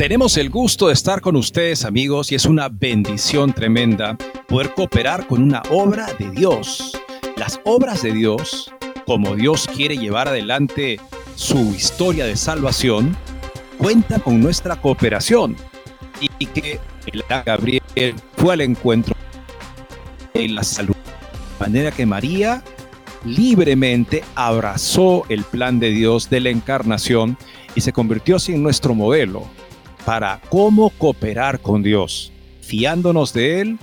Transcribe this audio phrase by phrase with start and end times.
[0.00, 4.16] Tenemos el gusto de estar con ustedes amigos y es una bendición tremenda
[4.48, 6.98] poder cooperar con una obra de Dios.
[7.36, 8.72] Las obras de Dios,
[9.04, 10.98] como Dios quiere llevar adelante
[11.34, 13.14] su historia de salvación,
[13.76, 15.54] cuenta con nuestra cooperación
[16.38, 16.80] y que
[17.44, 19.14] Gabriel fue al encuentro
[20.32, 20.94] de la salud.
[20.94, 22.64] De manera que María
[23.26, 27.36] libremente abrazó el plan de Dios de la encarnación
[27.74, 29.59] y se convirtió así en nuestro modelo
[30.04, 33.78] para cómo cooperar con Dios, fiándonos de Él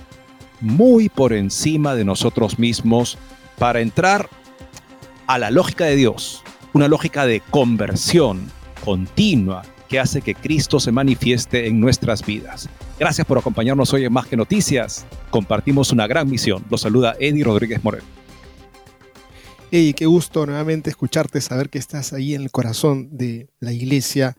[0.60, 3.18] muy por encima de nosotros mismos
[3.58, 4.28] para entrar
[5.26, 8.50] a la lógica de Dios, una lógica de conversión
[8.84, 12.68] continua que hace que Cristo se manifieste en nuestras vidas.
[12.98, 15.06] Gracias por acompañarnos hoy en Más que Noticias.
[15.30, 16.64] Compartimos una gran misión.
[16.68, 18.02] Los saluda Eddie Rodríguez Morel.
[19.70, 24.36] Hey, qué gusto nuevamente escucharte, saber que estás ahí en el corazón de la iglesia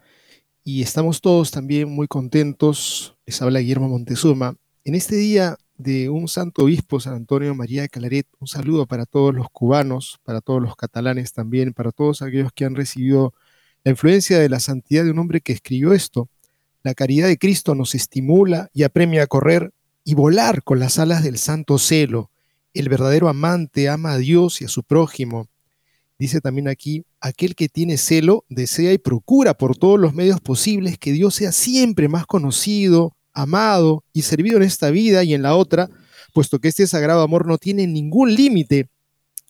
[0.71, 3.17] y estamos todos también muy contentos.
[3.25, 4.55] Les habla Guillermo Montezuma.
[4.83, 9.07] En este día de un santo obispo, San Antonio María de Calaret, un saludo para
[9.07, 13.33] todos los cubanos, para todos los catalanes también, para todos aquellos que han recibido
[13.83, 16.29] la influencia de la santidad de un hombre que escribió esto.
[16.83, 21.23] La caridad de Cristo nos estimula y apremia a correr y volar con las alas
[21.23, 22.29] del santo celo.
[22.75, 25.47] El verdadero amante ama a Dios y a su prójimo.
[26.19, 30.97] Dice también aquí, aquel que tiene celo desea y procura por todos los medios posibles
[30.97, 35.55] que Dios sea siempre más conocido, amado y servido en esta vida y en la
[35.55, 35.89] otra,
[36.33, 38.89] puesto que este sagrado amor no tiene ningún límite.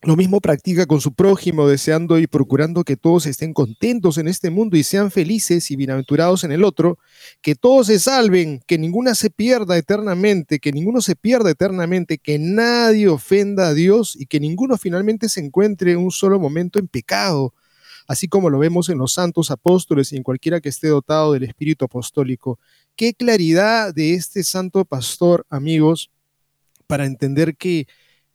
[0.02, 4.50] Lo mismo practica con su prójimo, deseando y procurando que todos estén contentos en este
[4.50, 7.00] mundo y sean felices y bienaventurados en el otro,
[7.42, 12.40] que todos se salven, que ninguna se pierda eternamente, que ninguno se pierda eternamente, que
[12.40, 17.54] nadie ofenda a Dios y que ninguno finalmente se encuentre un solo momento en pecado,
[18.10, 21.44] así como lo vemos en los santos apóstoles y en cualquiera que esté dotado del
[21.44, 22.60] espíritu apostólico.
[22.96, 26.10] Qué claridad de este santo pastor, amigos,
[26.88, 27.86] para entender que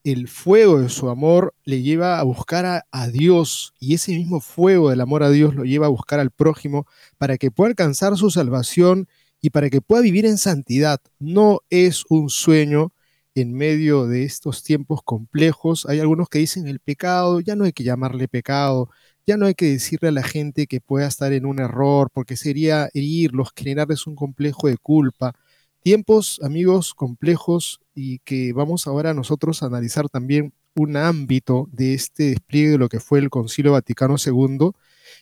[0.04, 4.90] el fuego de su amor le lleva a buscar a, Dios y ese mismo fuego
[4.90, 6.86] del amor a Dios lo lleva a buscar al prójimo
[7.18, 9.08] para que pueda alcanzar su salvación
[9.40, 11.00] y para que pueda vivir en santidad.
[11.18, 12.92] No es un sueño
[13.34, 15.84] en medio de estos tiempos complejos.
[15.86, 18.90] Hay algunos que dicen el pecado, ya no hay que llamarle pecado,
[19.26, 22.36] ya no hay que decirle a la gente que pueda estar en un error porque
[22.36, 25.34] sería herirlos, generarles un complejo de culpa.
[25.82, 32.30] Tiempos, amigos, complejos y que vamos ahora nosotros a analizar también un ámbito de este
[32.30, 34.70] despliegue de lo que fue el Concilio Vaticano II,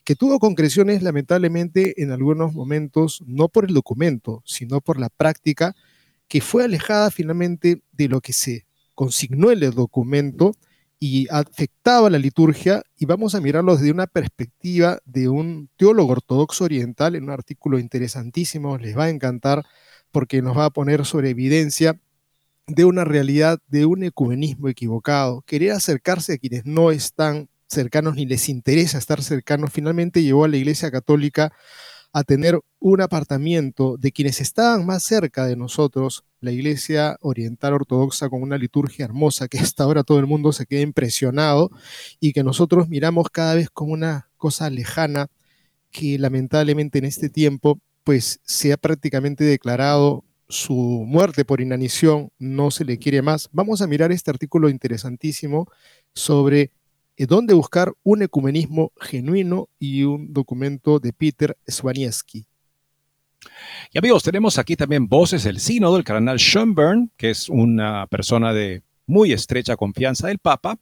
[0.04, 5.74] que tuvo concreciones lamentablemente en algunos momentos, no por el documento, sino por la práctica,
[6.28, 10.54] que fue alejada finalmente de lo que se consignó en el documento
[11.04, 16.62] y afectaba la liturgia, y vamos a mirarlo desde una perspectiva de un teólogo ortodoxo
[16.62, 19.64] oriental, en un artículo interesantísimo, les va a encantar,
[20.12, 21.98] porque nos va a poner sobre evidencia
[22.68, 25.42] de una realidad, de un ecumenismo equivocado.
[25.42, 30.48] Querer acercarse a quienes no están cercanos ni les interesa estar cercanos, finalmente llevó a
[30.48, 31.52] la Iglesia Católica
[32.12, 38.28] a tener un apartamiento de quienes estaban más cerca de nosotros, la Iglesia Oriental Ortodoxa
[38.28, 41.70] con una liturgia hermosa que hasta ahora todo el mundo se queda impresionado
[42.20, 45.28] y que nosotros miramos cada vez como una cosa lejana
[45.90, 52.70] que lamentablemente en este tiempo pues se ha prácticamente declarado su muerte por inanición, no
[52.70, 53.48] se le quiere más.
[53.52, 55.66] Vamos a mirar este artículo interesantísimo
[56.14, 56.72] sobre
[57.18, 62.46] dónde buscar un ecumenismo genuino y un documento de Peter Swanieski.
[63.92, 68.52] Y amigos, tenemos aquí también voces del sínodo, el cardenal Schönborn, que es una persona
[68.52, 70.78] de muy estrecha confianza del Papa,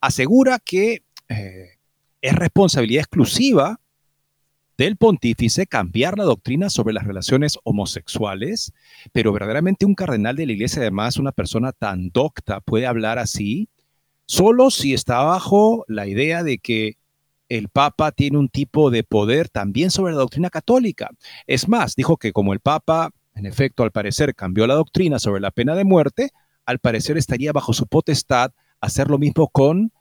[0.00, 1.78] asegura que eh,
[2.20, 3.80] es responsabilidad exclusiva
[4.76, 8.72] del pontífice cambiar la doctrina sobre las relaciones homosexuales,
[9.12, 13.68] pero verdaderamente un cardenal de la iglesia, además una persona tan docta, puede hablar así,
[14.32, 16.96] solo si está bajo la idea de que
[17.50, 21.10] el Papa tiene un tipo de poder también sobre la doctrina católica.
[21.46, 25.42] Es más, dijo que como el Papa, en efecto, al parecer cambió la doctrina sobre
[25.42, 26.30] la pena de muerte,
[26.64, 29.92] al parecer estaría bajo su potestad hacer lo mismo con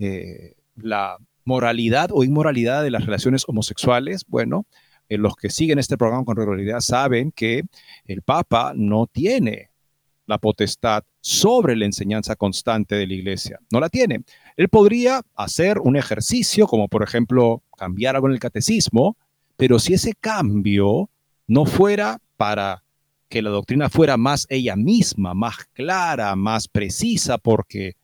[0.00, 4.24] eh, la moralidad o inmoralidad de las relaciones homosexuales.
[4.26, 4.66] Bueno,
[5.08, 7.62] eh, los que siguen este programa con regularidad saben que
[8.06, 9.70] el Papa no tiene
[10.26, 13.58] la potestad sobre la enseñanza constante de la iglesia.
[13.70, 14.22] No la tiene.
[14.56, 19.16] Él podría hacer un ejercicio, como por ejemplo cambiar algo en el catecismo,
[19.56, 21.10] pero si ese cambio
[21.46, 22.82] no fuera para
[23.28, 27.96] que la doctrina fuera más ella misma, más clara, más precisa, porque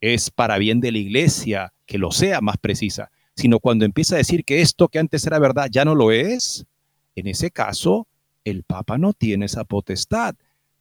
[0.00, 4.18] es para bien de la iglesia que lo sea más precisa, sino cuando empieza a
[4.18, 6.66] decir que esto que antes era verdad ya no lo es,
[7.14, 8.06] en ese caso
[8.44, 10.36] el Papa no tiene esa potestad.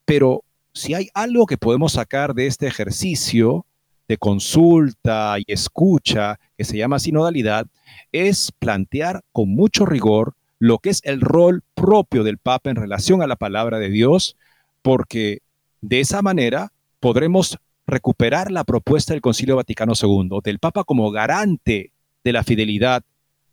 [0.06, 0.44] Pero
[0.74, 3.66] si hay algo que podemos sacar de este ejercicio
[4.07, 7.66] de consulta y escucha que se llama sinodalidad,
[8.12, 13.22] es plantear con mucho rigor lo que es el rol propio del Papa en relación
[13.22, 14.38] a la palabra de Dios,
[14.81, 15.40] porque
[15.81, 21.92] de esa manera podremos recuperar la propuesta del Concilio Vaticano II, del Papa como garante
[22.24, 23.04] de la fidelidad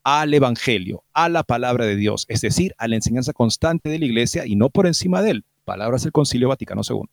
[0.04, 4.06] al Evangelio, a la palabra de Dios, es decir, a la enseñanza constante de la
[4.06, 5.44] Iglesia y no por encima de él.
[5.64, 7.08] Palabras del Concilio Vaticano II.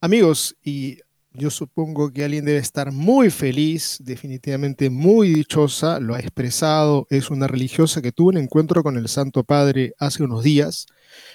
[0.00, 0.98] Amigos, y
[1.32, 7.30] yo supongo que alguien debe estar muy feliz, definitivamente muy dichosa, lo ha expresado, es
[7.30, 10.86] una religiosa que tuvo un encuentro con el Santo Padre hace unos días.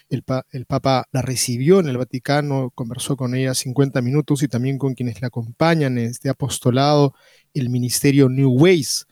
[0.10, 0.24] El,
[0.66, 5.22] Papa la recibió en el Vaticano, conversó con ella 50 minutos y también con quienes
[5.22, 7.14] la acompañan en este apostolado,
[7.54, 9.06] el ministerio New Ways.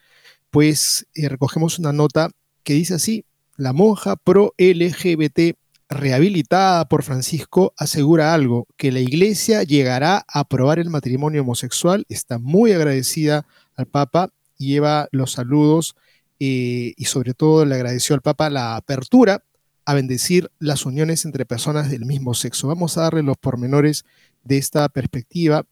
[0.49, 2.29] Pues eh, recogemos una nota
[2.63, 3.25] que dice así,
[3.55, 5.55] la monja pro LGBT
[5.93, 12.39] rehabilitada por Francisco, asegura algo, que la iglesia llegará a aprobar el matrimonio homosexual, está
[12.39, 13.45] muy agradecida
[13.75, 15.95] al Papa, lleva los saludos
[16.39, 19.43] eh, y sobre todo le agradeció al Papa la apertura
[19.85, 22.67] a bendecir las uniones entre personas del mismo sexo.
[22.67, 24.05] Vamos a darle los pormenores
[24.43, 25.65] de esta perspectiva.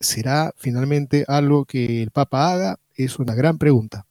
[0.00, 2.78] ¿Será finalmente algo que el Papa haga?
[2.94, 4.05] Es una gran pregunta.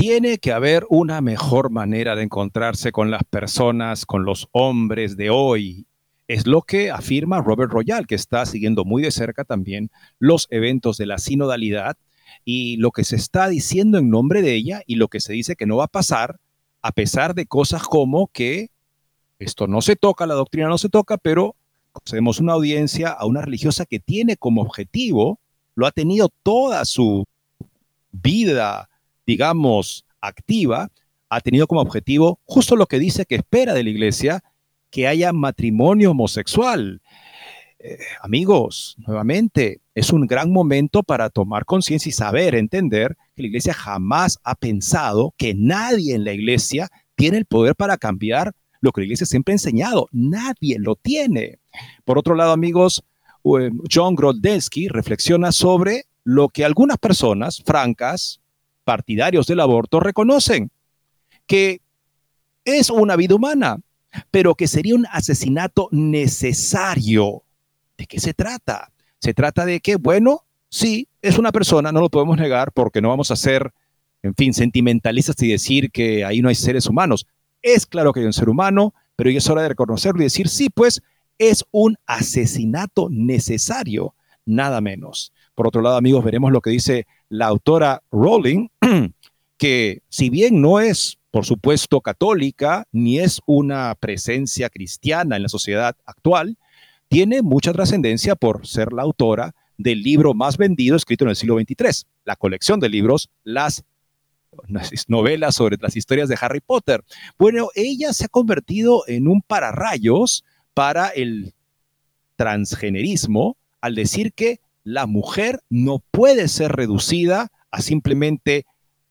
[0.00, 5.28] Tiene que haber una mejor manera de encontrarse con las personas, con los hombres de
[5.28, 5.86] hoy.
[6.26, 10.96] Es lo que afirma Robert Royal, que está siguiendo muy de cerca también los eventos
[10.96, 11.98] de la sinodalidad
[12.46, 15.54] y lo que se está diciendo en nombre de ella y lo que se dice
[15.54, 16.40] que no va a pasar,
[16.80, 18.70] a pesar de cosas como que
[19.38, 21.56] esto no se toca, la doctrina no se toca, pero
[21.92, 25.40] concedemos una audiencia a una religiosa que tiene como objetivo,
[25.74, 27.26] lo ha tenido toda su
[28.12, 28.89] vida
[29.30, 30.90] digamos, activa,
[31.28, 34.42] ha tenido como objetivo justo lo que dice que espera de la iglesia,
[34.90, 37.00] que haya matrimonio homosexual.
[37.78, 43.48] Eh, amigos, nuevamente, es un gran momento para tomar conciencia y saber, entender que la
[43.48, 48.90] iglesia jamás ha pensado que nadie en la iglesia tiene el poder para cambiar lo
[48.90, 50.08] que la iglesia siempre ha enseñado.
[50.10, 51.60] Nadie lo tiene.
[52.04, 53.04] Por otro lado, amigos,
[53.44, 58.39] eh, John Grodeski reflexiona sobre lo que algunas personas francas,
[58.90, 60.72] partidarios del aborto reconocen
[61.46, 61.80] que
[62.64, 63.78] es una vida humana,
[64.32, 67.44] pero que sería un asesinato necesario.
[67.96, 68.90] ¿De qué se trata?
[69.20, 73.10] Se trata de que, bueno, sí, es una persona, no lo podemos negar porque no
[73.10, 73.72] vamos a ser,
[74.24, 77.28] en fin, sentimentalistas y decir que ahí no hay seres humanos.
[77.62, 80.68] Es claro que hay un ser humano, pero es hora de reconocerlo y decir, sí,
[80.68, 81.00] pues
[81.38, 85.32] es un asesinato necesario, nada menos.
[85.54, 88.68] Por otro lado, amigos, veremos lo que dice la autora Rowling,
[89.56, 95.48] que si bien no es, por supuesto, católica, ni es una presencia cristiana en la
[95.48, 96.58] sociedad actual,
[97.08, 101.58] tiene mucha trascendencia por ser la autora del libro más vendido escrito en el siglo
[101.58, 103.84] XXIII, la colección de libros, las
[105.06, 107.04] novelas sobre las historias de Harry Potter.
[107.38, 110.44] Bueno, ella se ha convertido en un pararrayos
[110.74, 111.54] para el
[112.36, 118.64] transgenerismo al decir que la mujer no puede ser reducida a simplemente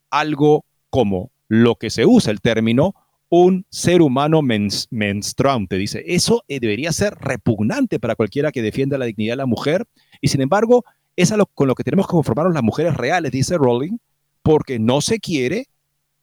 [0.10, 2.96] algo como lo que se usa el término
[3.30, 5.78] un ser humano menstruante.
[5.78, 9.86] Dice, eso eh, debería ser repugnante para cualquiera que defienda la dignidad de la mujer.
[10.20, 10.84] Y sin embargo,
[11.16, 13.98] es con lo que tenemos que conformarnos las mujeres reales, dice Rowling,
[14.42, 15.68] porque no se quiere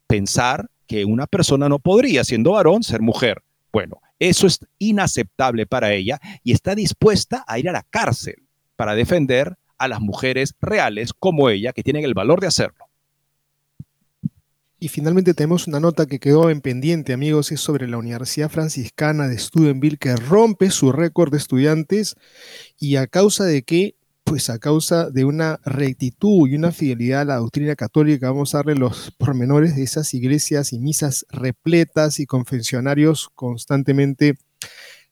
[0.06, 3.42] pensar que una persona no podría, siendo varón, ser mujer.
[3.72, 8.45] Bueno, eso es inaceptable para ella y está dispuesta a ir a la cárcel
[8.76, 12.86] para defender a las mujeres reales como ella, que tienen el valor de hacerlo.
[14.78, 19.26] Y finalmente tenemos una nota que quedó en pendiente, amigos, es sobre la Universidad Franciscana
[19.26, 22.14] de Steubenville que rompe su récord de estudiantes
[22.78, 23.96] y a causa de qué?
[24.22, 28.58] Pues a causa de una rectitud y una fidelidad a la doctrina católica, vamos a
[28.58, 34.36] darle los pormenores de esas iglesias y misas repletas y confesionarios constantemente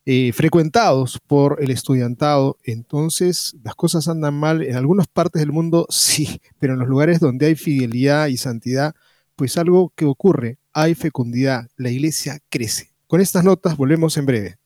[0.06, 2.58] eh, frecuentados por el estudiantado.
[2.64, 7.20] Entonces, las cosas andan mal en algunas partes del mundo, sí, pero en los lugares
[7.20, 8.94] donde hay fidelidad y santidad,
[9.36, 12.90] pues algo que ocurre, hay fecundidad, la iglesia crece.
[13.06, 14.56] Con estas notas volvemos en breve.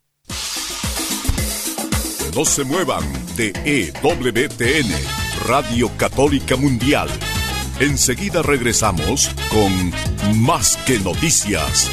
[2.35, 3.05] No se muevan
[3.37, 4.91] de EWTN,
[5.47, 7.09] Radio Católica Mundial.
[7.81, 11.91] Enseguida regresamos con Más que Noticias.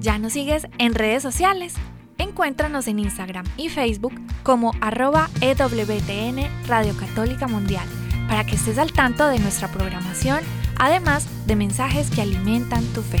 [0.00, 1.74] ¿Ya nos sigues en redes sociales?
[2.16, 7.86] Encuéntranos en Instagram y Facebook como arroba EWTN Radio Católica Mundial
[8.26, 10.40] para que estés al tanto de nuestra programación,
[10.78, 13.20] además de mensajes que alimentan tu fe.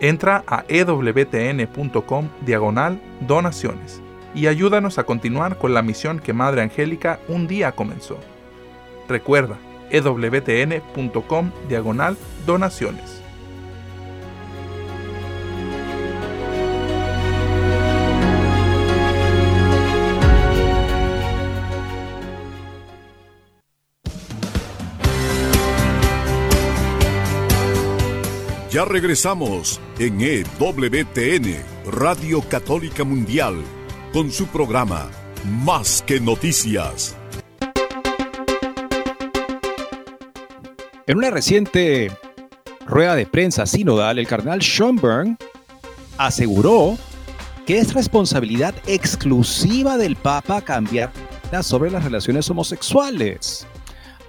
[0.00, 4.02] Entra a ewtn.com diagonal donaciones
[4.34, 8.18] y ayúdanos a continuar con la misión que Madre Angélica un día comenzó.
[9.08, 9.56] Recuerda,
[9.90, 13.23] ewtn.com diagonal donaciones.
[28.74, 31.54] Ya regresamos en EWTN,
[31.92, 33.62] Radio Católica Mundial,
[34.12, 35.08] con su programa
[35.62, 37.16] Más que Noticias.
[41.06, 42.10] En una reciente
[42.84, 45.36] rueda de prensa sinodal, el cardenal Schönberg
[46.18, 46.98] aseguró
[47.66, 51.12] que es responsabilidad exclusiva del Papa cambiar
[51.62, 53.68] sobre las relaciones homosexuales.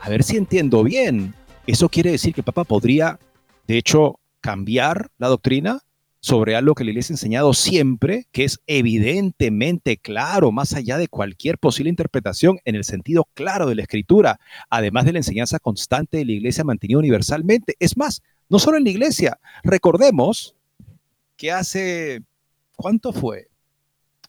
[0.01, 1.33] A ver si entiendo bien.
[1.65, 3.17] Eso quiere decir que el Papa podría,
[3.65, 5.79] de hecho, cambiar la doctrina
[6.19, 11.07] sobre algo que la iglesia ha enseñado siempre, que es evidentemente claro, más allá de
[11.07, 16.17] cualquier posible interpretación, en el sentido claro de la escritura, además de la enseñanza constante
[16.17, 17.73] de la iglesia mantenida universalmente.
[17.79, 20.55] Es más, no solo en la iglesia, recordemos
[21.37, 22.21] que hace,
[22.75, 23.47] ¿cuánto fue?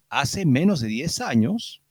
[0.09, 1.83] Hace menos de 10 años,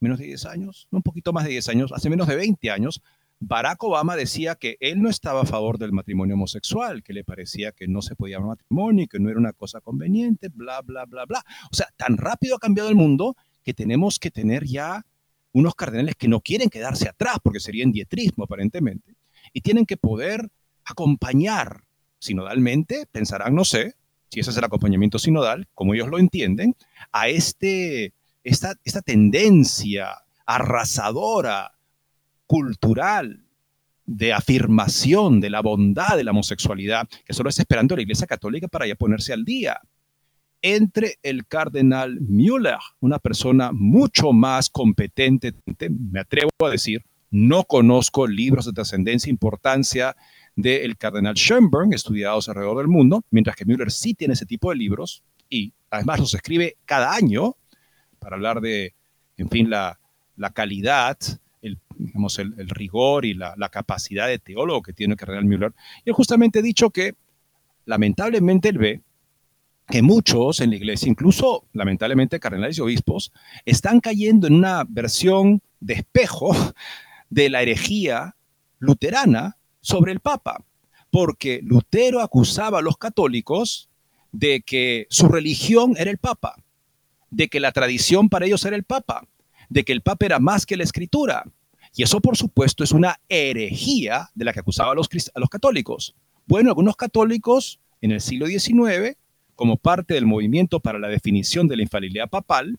[0.00, 3.00] menos de 10 años, un poquito más de 10 años, hace menos de 20 años,
[3.44, 7.72] Barack Obama decía que él no estaba a favor del matrimonio homosexual, que le parecía
[7.72, 11.24] que no se podía llamar matrimonio, que no era una cosa conveniente, bla, bla, bla,
[11.24, 11.44] bla.
[11.72, 15.04] O sea, tan rápido ha cambiado el mundo que tenemos que tener ya
[15.52, 19.16] unos cardenales que no quieren quedarse atrás, porque sería dietrismo aparentemente,
[19.52, 20.48] y tienen que poder
[20.84, 21.82] acompañar
[22.20, 23.96] sinodalmente, pensarán, no sé,
[24.28, 26.76] si ese es el acompañamiento sinodal, como ellos lo entienden,
[27.10, 31.72] a este, esta, esta tendencia arrasadora
[32.52, 33.46] cultural
[34.04, 38.68] de afirmación de la bondad de la homosexualidad, que solo está esperando la Iglesia Católica
[38.68, 39.80] para ya ponerse al día.
[40.60, 45.54] Entre el cardenal Müller, una persona mucho más competente,
[45.88, 50.14] me atrevo a decir, no conozco libros de trascendencia e importancia
[50.54, 54.76] del cardenal Schönberg, estudiados alrededor del mundo, mientras que Müller sí tiene ese tipo de
[54.76, 57.56] libros y además los escribe cada año
[58.18, 58.94] para hablar de,
[59.38, 59.98] en fin, la
[60.52, 61.16] calidad
[61.62, 65.72] el, digamos, el, rigor y la, capacidad de teólogo que tiene el cardenal Müller.
[66.04, 67.14] Y él justamente ha dicho que,
[67.86, 69.00] lamentablemente, él ve
[69.88, 73.32] que muchos en la iglesia, incluso lamentablemente cardenales y obispos,
[73.64, 76.54] están cayendo en una versión de espejo
[77.30, 78.36] de la herejía
[78.78, 80.64] luterana sobre el Papa,
[81.10, 83.88] porque Lutero acusaba a los católicos
[84.32, 86.56] de que su religión era el Papa,
[87.30, 89.26] de que la tradición para ellos era el Papa,
[89.72, 91.44] de que el Papa era más que la escritura.
[91.94, 95.48] Y eso, por supuesto, es una herejía de la que acusaba a los, a los
[95.48, 96.14] católicos.
[96.46, 99.16] Bueno, algunos católicos en el siglo XIX,
[99.54, 102.78] como parte del movimiento para la definición de la infalibilidad papal,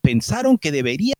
[0.00, 1.14] pensaron que deberían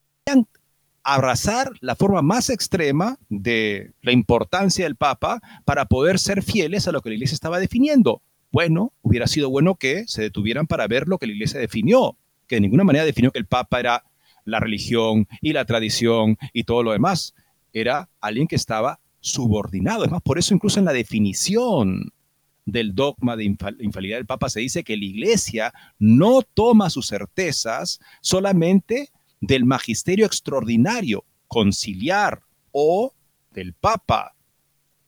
[1.02, 6.92] abrazar la forma más extrema de la importancia del Papa para poder ser fieles a
[6.92, 8.22] lo que la Iglesia estaba definiendo.
[8.50, 12.16] Bueno, hubiera sido bueno que se detuvieran para ver lo que la Iglesia definió,
[12.48, 14.04] que de ninguna manera definió que el Papa era
[14.47, 17.35] la religión y la tradición y todo lo demás.
[17.75, 20.05] Era alguien que estaba subordinado.
[20.05, 22.12] Es más, por eso incluso en la definición
[22.65, 28.00] del dogma de infalibilidad del Papa se dice que la Iglesia no toma sus certezas
[28.21, 29.11] solamente
[29.41, 33.15] del magisterio extraordinario, conciliar o
[33.53, 34.35] del Papa,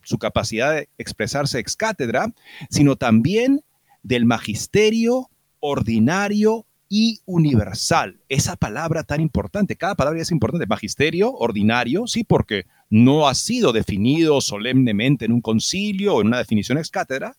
[0.02, 2.32] su capacidad de expresarse ex cátedra,
[2.70, 3.62] sino también
[4.02, 5.28] del magisterio
[5.60, 8.20] ordinario y universal.
[8.28, 10.66] Esa palabra tan importante, cada palabra es importante.
[10.66, 16.38] Magisterio ordinario, sí, porque no ha sido definido solemnemente en un concilio o en una
[16.38, 17.36] definición ex cátedra,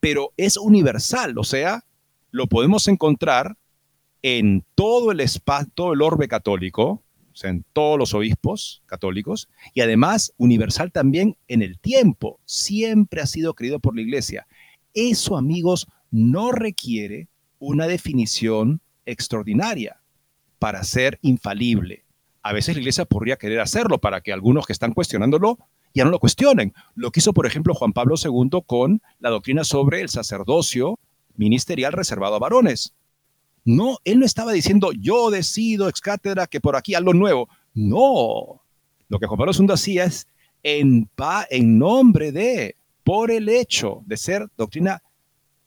[0.00, 1.84] pero es universal, o sea,
[2.30, 3.56] lo podemos encontrar
[4.22, 7.02] en todo el espacio, todo el orbe católico,
[7.32, 12.40] o sea, en todos los obispos católicos, y además universal también en el tiempo.
[12.44, 14.46] Siempre ha sido creído por la iglesia.
[14.94, 20.00] Eso, amigos, no requiere una definición extraordinaria
[20.58, 22.04] para ser infalible.
[22.42, 25.58] A veces la iglesia podría querer hacerlo para que algunos que están cuestionándolo
[25.94, 26.74] ya no lo cuestionen.
[26.94, 30.98] Lo que hizo, por ejemplo, Juan Pablo II con la doctrina sobre el sacerdocio
[31.36, 32.94] ministerial reservado a varones.
[33.64, 37.48] No, él no estaba diciendo, yo decido ex cátedra que por aquí lo nuevo.
[37.74, 38.62] No,
[39.08, 40.28] lo que Juan Pablo II hacía es
[40.62, 41.10] en,
[41.50, 45.02] en nombre de, por el hecho de ser doctrina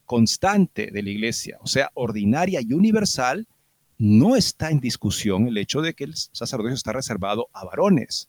[0.09, 3.47] constante de la iglesia, o sea, ordinaria y universal,
[3.99, 8.27] no está en discusión el hecho de que el sacerdocio está reservado a varones.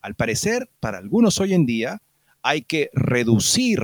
[0.00, 2.00] Al parecer, para algunos hoy en día,
[2.40, 3.78] hay que reducir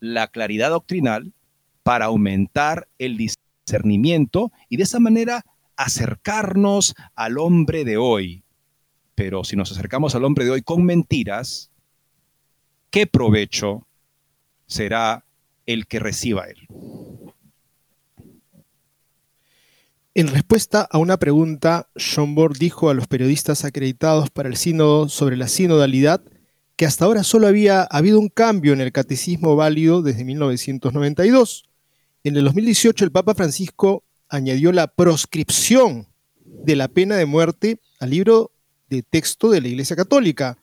[0.00, 1.32] la claridad doctrinal
[1.82, 8.44] para aumentar el discernimiento y de esa manera acercarnos al hombre de hoy.
[9.14, 11.70] Pero si nos acercamos al hombre de hoy con mentiras,
[12.90, 13.86] ¿qué provecho
[14.66, 15.24] será
[15.66, 16.66] el que reciba él?
[20.14, 25.38] En respuesta a una pregunta, Schomburg dijo a los periodistas acreditados para el sínodo sobre
[25.38, 26.22] la sinodalidad
[26.76, 31.64] que hasta ahora solo había habido un cambio en el catecismo válido desde 1992.
[32.24, 36.08] En el 2018 el Papa Francisco añadió la proscripción
[36.44, 38.52] de la pena de muerte al libro
[38.90, 40.58] de texto de la Iglesia Católica.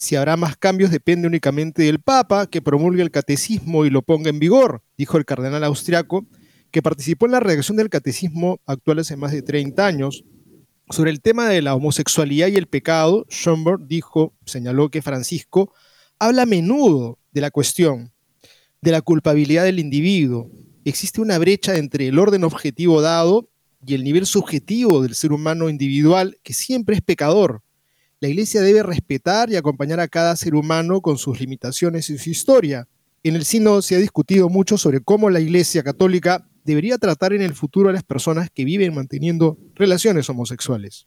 [0.00, 4.30] Si habrá más cambios depende únicamente del Papa, que promulgue el catecismo y lo ponga
[4.30, 6.24] en vigor, dijo el cardenal austriaco,
[6.70, 10.24] que participó en la redacción del catecismo actual hace más de 30 años.
[10.88, 15.74] Sobre el tema de la homosexualidad y el pecado, Schomburg dijo, señaló que Francisco
[16.20, 18.12] habla a menudo de la cuestión,
[18.80, 20.48] de la culpabilidad del individuo.
[20.84, 23.50] Existe una brecha entre el orden objetivo dado
[23.84, 27.64] y el nivel subjetivo del ser humano individual, que siempre es pecador.
[28.20, 32.30] La Iglesia debe respetar y acompañar a cada ser humano con sus limitaciones y su
[32.30, 32.88] historia.
[33.22, 37.42] En el Sino se ha discutido mucho sobre cómo la Iglesia Católica debería tratar en
[37.42, 41.06] el futuro a las personas que viven manteniendo relaciones homosexuales.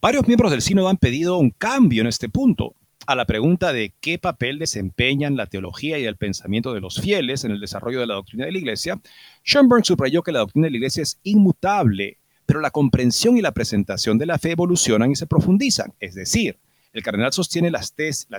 [0.00, 2.74] Varios miembros del sínodo han pedido un cambio en este punto.
[3.06, 7.44] A la pregunta de qué papel desempeñan la teología y el pensamiento de los fieles
[7.44, 9.00] en el desarrollo de la doctrina de la Iglesia,
[9.44, 13.52] Schoenberg subrayó que la doctrina de la Iglesia es inmutable, pero la comprensión y la
[13.52, 15.92] presentación de la fe evolucionan y se profundizan.
[16.00, 16.58] Es decir,
[16.92, 17.80] el cardenal sostiene la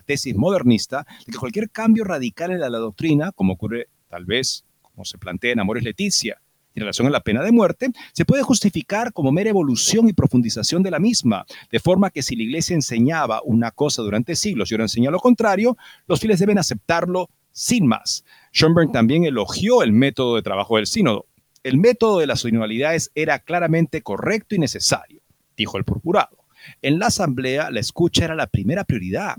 [0.05, 5.05] tesis modernista de que cualquier cambio radical en la doctrina, como ocurre tal vez como
[5.05, 6.39] se plantea en Amores Leticia,
[6.75, 10.83] en relación a la pena de muerte, se puede justificar como mera evolución y profundización
[10.83, 14.75] de la misma, de forma que si la Iglesia enseñaba una cosa durante siglos y
[14.75, 18.25] ahora enseña lo contrario, los fieles deben aceptarlo sin más.
[18.51, 21.27] Schoenberg también elogió el método de trabajo del sínodo.
[21.63, 25.21] El método de las sinodalidades era claramente correcto y necesario,
[25.57, 26.37] dijo el purpurado.
[26.81, 29.37] En la asamblea la escucha era la primera prioridad.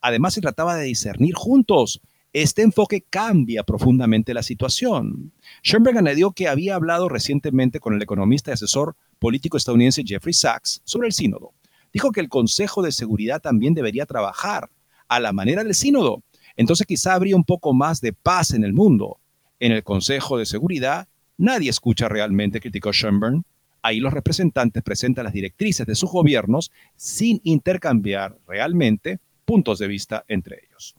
[0.00, 2.00] Además se trataba de discernir juntos
[2.34, 5.32] este enfoque cambia profundamente la situación.
[5.62, 10.80] Schoenberg añadió que había hablado recientemente con el economista y asesor político estadounidense Jeffrey Sachs
[10.84, 11.52] sobre el sínodo.
[11.92, 14.70] Dijo que el Consejo de Seguridad también debería trabajar
[15.08, 16.22] a la manera del sínodo.
[16.56, 19.18] Entonces quizá habría un poco más de paz en el mundo.
[19.60, 21.08] En el Consejo de Seguridad
[21.42, 23.42] nadie escucha realmente, criticó Schoenberg.
[23.82, 30.24] Ahí los representantes presentan las directrices de sus gobiernos sin intercambiar realmente puntos de vista
[30.28, 30.94] entre ellos.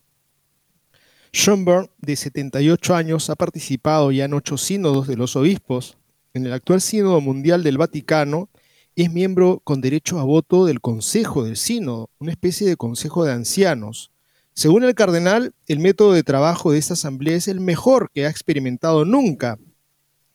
[1.33, 5.97] Schomburg, de 78 años, ha participado ya en ocho sínodos de los obispos.
[6.33, 8.49] En el actual Sínodo Mundial del Vaticano,
[8.95, 13.31] es miembro con derecho a voto del Consejo del Sínodo, una especie de consejo de
[13.31, 14.11] ancianos.
[14.53, 18.29] Según el cardenal, el método de trabajo de esta asamblea es el mejor que ha
[18.29, 19.57] experimentado nunca.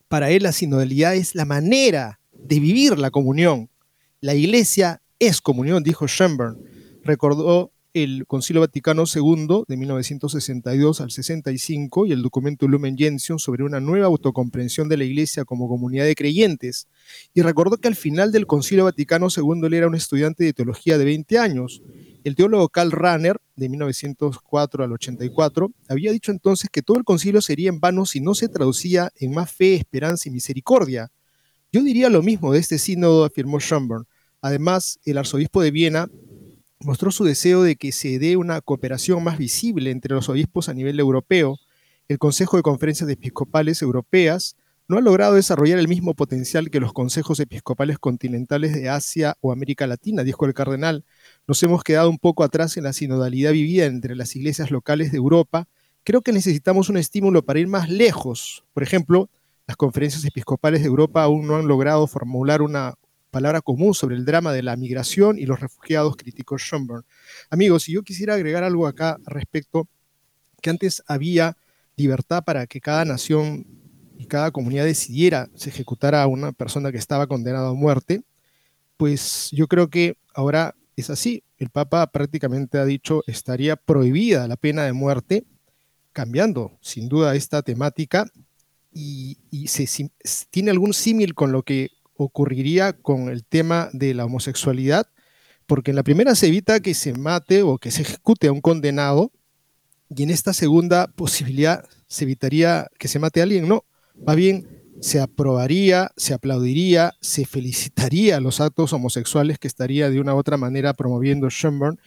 [0.08, 3.68] Para él la sinodalidad es la manera de vivir la comunión.
[4.20, 6.58] La iglesia es comunión, dijo Schönborn.
[7.04, 13.64] Recordó el Concilio Vaticano II de 1962 al 65 y el documento Lumen Gentium sobre
[13.64, 16.86] una nueva autocomprensión de la Iglesia como comunidad de creyentes.
[17.34, 20.98] Y recordó que al final del Concilio Vaticano II él era un estudiante de teología
[20.98, 21.82] de 20 años.
[22.28, 27.40] El teólogo Karl Rahner, de 1904 al 84, había dicho entonces que todo el concilio
[27.40, 31.10] sería en vano si no se traducía en más fe, esperanza y misericordia.
[31.72, 34.04] Yo diría lo mismo de este sínodo, afirmó Schönborn.
[34.42, 36.10] Además, el arzobispo de Viena
[36.80, 40.74] mostró su deseo de que se dé una cooperación más visible entre los obispos a
[40.74, 41.56] nivel europeo.
[42.08, 44.54] El Consejo de Conferencias Episcopales Europeas
[44.88, 49.52] no ha logrado desarrollar el mismo potencial que los consejos episcopales continentales de Asia o
[49.52, 51.04] América Latina, dijo el cardenal.
[51.46, 55.18] Nos hemos quedado un poco atrás en la sinodalidad vivida entre las iglesias locales de
[55.18, 55.68] Europa.
[56.04, 58.64] Creo que necesitamos un estímulo para ir más lejos.
[58.72, 59.28] Por ejemplo,
[59.66, 62.94] las conferencias episcopales de Europa aún no han logrado formular una
[63.30, 67.04] palabra común sobre el drama de la migración y los refugiados, criticó Schönborn.
[67.50, 69.86] Amigos, si yo quisiera agregar algo acá respecto,
[70.62, 71.58] que antes había
[71.96, 73.66] libertad para que cada nación
[74.18, 78.22] y cada comunidad decidiera se ejecutara a una persona que estaba condenada a muerte,
[78.96, 81.44] pues yo creo que ahora es así.
[81.56, 85.44] El Papa prácticamente ha dicho estaría prohibida la pena de muerte,
[86.12, 88.26] cambiando sin duda esta temática.
[88.92, 90.10] Y, se,
[90.50, 95.06] tiene algún símil con lo que ocurriría con el tema de la homosexualidad,
[95.66, 98.60] porque en la primera se evita que se mate o que se ejecute a un
[98.60, 99.30] condenado,
[100.08, 103.84] y en esta segunda posibilidad se evitaría que se mate a alguien, no,
[104.26, 110.34] va bien se aprobaría, se aplaudiría, se felicitaría los actos homosexuales que estaría de una
[110.34, 112.00] u otra manera promoviendo Schönborn,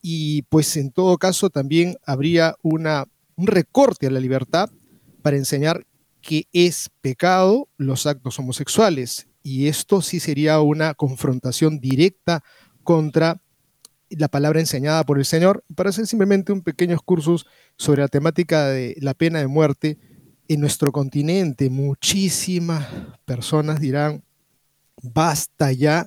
[0.00, 4.70] y pues en todo caso también habría una, un recorte a la libertad
[5.22, 5.84] para enseñar
[6.20, 12.44] que es pecado los actos homosexuales y esto sí sería una confrontación directa
[12.84, 13.40] contra
[14.10, 18.66] la palabra enseñada por el Señor, para hacer simplemente un pequeño cursos sobre la temática
[18.66, 19.98] de la pena de muerte.
[20.48, 22.86] En nuestro continente muchísimas
[23.24, 24.24] personas dirán,
[25.02, 26.06] basta ya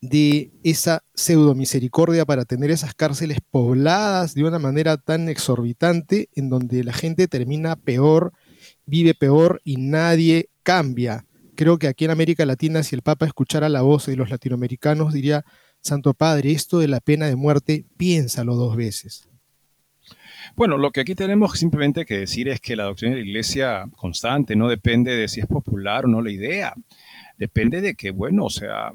[0.00, 6.48] de esa pseudo misericordia para tener esas cárceles pobladas de una manera tan exorbitante en
[6.48, 8.32] donde la gente termina peor,
[8.86, 11.24] vive peor y nadie cambia
[11.58, 15.12] creo que aquí en América Latina, si el Papa escuchara la voz de los latinoamericanos,
[15.12, 15.44] diría,
[15.80, 19.27] Santo Padre, esto de la pena de muerte, piénsalo dos veces.
[20.56, 23.88] Bueno, lo que aquí tenemos simplemente que decir es que la doctrina de la Iglesia
[23.96, 26.74] constante no depende de si es popular o no la idea.
[27.36, 28.92] Depende de que, bueno, o sea,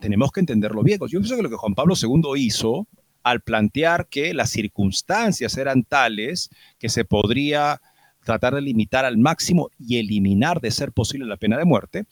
[0.00, 0.98] tenemos que entenderlo bien.
[1.00, 2.86] Yo pienso que lo que Juan Pablo II hizo
[3.22, 7.80] al plantear que las circunstancias eran tales que se podría
[8.24, 12.04] tratar de limitar al máximo y eliminar de ser posible la pena de muerte,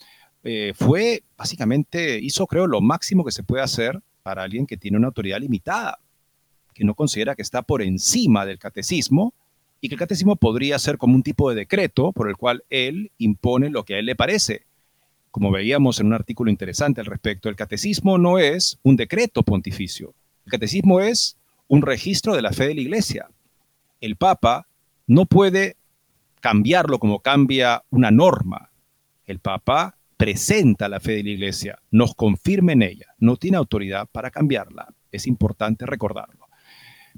[0.45, 4.97] eh, fue básicamente, hizo creo lo máximo que se puede hacer para alguien que tiene
[4.97, 5.99] una autoridad limitada,
[6.75, 9.33] que no considera que está por encima del catecismo
[9.81, 13.13] y que el catecismo podría ser como un tipo de decreto por el cual él
[13.19, 14.67] impone lo que a él le parece.
[15.31, 20.15] Como veíamos en un artículo interesante al respecto, el catecismo no es un decreto pontificio,
[20.45, 21.37] el catecismo es
[21.69, 23.29] un registro de la fe de la iglesia.
[24.01, 24.67] El Papa
[25.07, 25.77] no puede
[26.41, 28.71] cambiarlo como cambia una norma.
[29.25, 34.09] El Papa presenta la fe de la Iglesia, nos confirma en ella, no tiene autoridad
[34.11, 34.89] para cambiarla.
[35.11, 36.44] Es importante recordarlo.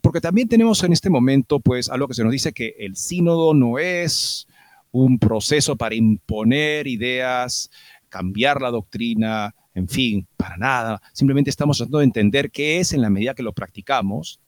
[0.07, 3.55] Porque también tenemos en este momento, pues, algo que se nos dice que el sínodo
[3.55, 4.47] no es
[4.92, 7.73] un proceso para imponer ideas,
[8.09, 11.03] cambiar la doctrina, en fin, para nada.
[11.12, 14.38] Simplemente estamos tratando de entender qué es en la medida que lo practicamos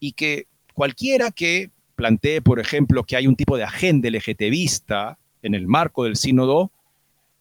[0.00, 5.54] y que cualquiera que plantee, por ejemplo, que hay un tipo de agenda LGTBista en
[5.54, 6.72] el marco del sínodo,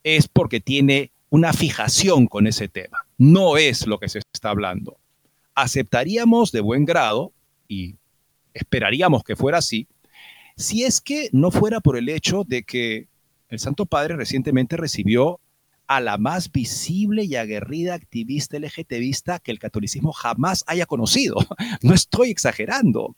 [0.04, 3.08] es porque tiene una fijación con ese tema.
[3.18, 4.98] No es lo que se está hablando.
[5.56, 7.34] Aceptaríamos de buen grado,
[7.70, 7.96] y
[8.54, 9.88] esperaríamos que fuera así,
[10.58, 13.08] si es que no fuera por el hecho de que
[13.48, 15.40] el Santo Padre recientemente recibió
[15.88, 21.38] a la más visible y aguerrida activista LGTBista que el catolicismo jamás haya conocido.
[21.82, 23.16] No estoy exagerando.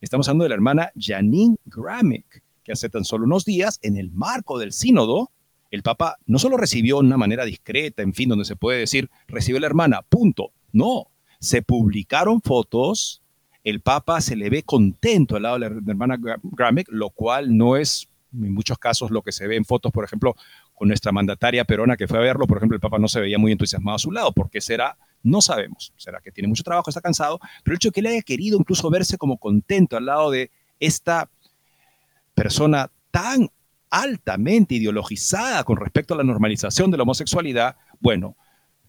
[0.00, 4.10] Estamos hablando de la hermana Janine Gramick, que hace tan solo unos días, en el
[4.10, 5.30] marco del sínodo,
[5.70, 9.10] el Papa no solo recibió de una manera discreta, en fin, donde se puede decir,
[9.26, 10.52] recibió la hermana, punto.
[10.72, 11.08] No,
[11.40, 13.22] se publicaron fotos,
[13.68, 17.76] el Papa se le ve contento al lado de la hermana Gramick, lo cual no
[17.76, 20.36] es en muchos casos lo que se ve en fotos, por ejemplo,
[20.74, 23.38] con nuestra mandataria Perona que fue a verlo, por ejemplo, el Papa no se veía
[23.38, 25.92] muy entusiasmado a su lado, porque será no sabemos.
[25.96, 28.58] Será que tiene mucho trabajo, está cansado, pero el hecho de que él haya querido
[28.58, 31.28] incluso verse como contento al lado de esta
[32.34, 33.50] persona tan
[33.90, 38.36] altamente ideologizada con respecto a la normalización de la homosexualidad, bueno,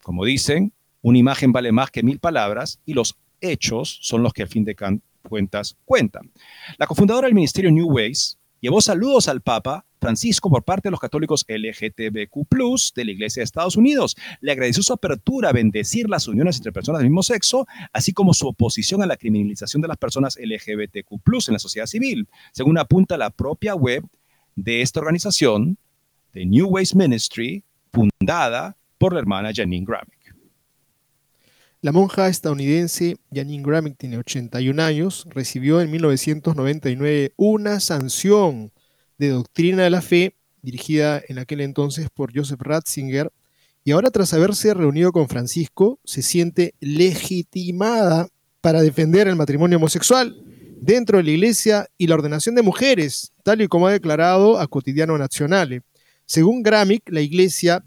[0.03, 4.43] como dicen, una imagen vale más que mil palabras y los hechos son los que
[4.43, 4.75] al fin de
[5.23, 6.31] cuentas cuentan.
[6.77, 10.99] La cofundadora del ministerio New Ways llevó saludos al Papa Francisco por parte de los
[10.99, 14.15] católicos LGTBQ de la Iglesia de Estados Unidos.
[14.41, 18.33] Le agradeció su apertura a bendecir las uniones entre personas del mismo sexo, así como
[18.33, 23.17] su oposición a la criminalización de las personas LGBTQ en la sociedad civil, según apunta
[23.17, 24.05] la propia web
[24.55, 25.77] de esta organización,
[26.31, 30.18] The New Ways Ministry, fundada por la hermana Janine Gramick.
[31.81, 38.73] La monja estadounidense Janine Gramick tiene 81 años, recibió en 1999 una sanción
[39.17, 43.31] de doctrina de la fe dirigida en aquel entonces por Joseph Ratzinger
[43.85, 48.27] y ahora tras haberse reunido con Francisco se siente legitimada
[48.59, 50.35] para defender el matrimonio homosexual
[50.81, 54.67] dentro de la iglesia y la ordenación de mujeres, tal y como ha declarado a
[54.67, 55.81] Cotidiano Nacional.
[56.25, 57.85] Según Gramick, la iglesia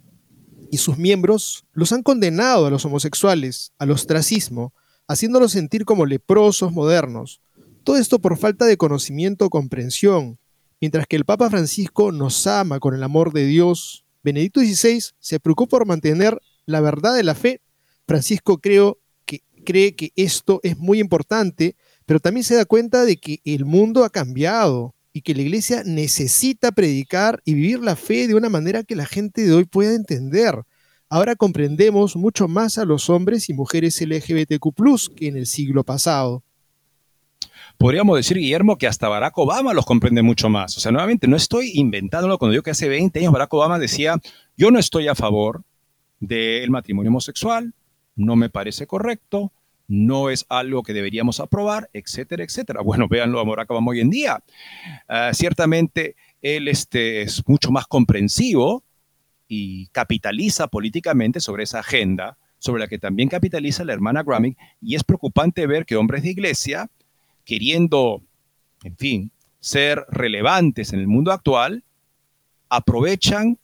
[0.72, 4.72] y sus miembros los han condenado a los homosexuales al ostracismo,
[5.06, 7.42] haciéndolos sentir como leprosos modernos.
[7.84, 10.38] Todo esto por falta de conocimiento o comprensión.
[10.80, 15.40] Mientras que el Papa Francisco nos ama con el amor de Dios, Benedicto XVI se
[15.40, 17.60] preocupa por mantener la verdad de la fe.
[18.06, 23.18] Francisco creo que, cree que esto es muy importante, pero también se da cuenta de
[23.18, 28.26] que el mundo ha cambiado y que la iglesia necesita predicar y vivir la fe
[28.26, 30.64] de una manera que la gente de hoy pueda entender.
[31.08, 36.42] Ahora comprendemos mucho más a los hombres y mujeres LGBTQ que en el siglo pasado.
[37.76, 40.76] Podríamos decir, Guillermo, que hasta Barack Obama los comprende mucho más.
[40.76, 44.20] O sea, nuevamente, no estoy inventándolo cuando digo que hace 20 años Barack Obama decía,
[44.56, 45.62] yo no estoy a favor
[46.20, 47.74] del matrimonio homosexual,
[48.14, 49.52] no me parece correcto,
[49.92, 52.80] no es algo que deberíamos aprobar, etcétera, etcétera.
[52.80, 54.42] Bueno, véanlo a Barack Obama hoy en día.
[55.06, 58.82] Ah, ciertamente él este, es mucho más comprensivo
[59.48, 64.94] y capitaliza políticamente sobre esa agenda, sobre la que también capitaliza la hermana Grammy, y
[64.94, 66.88] es preocupante ver que hombres de iglesia,
[67.44, 68.22] queriendo,
[68.84, 71.84] en fin, ser relevantes en el mundo actual,
[72.70, 73.58] aprovechan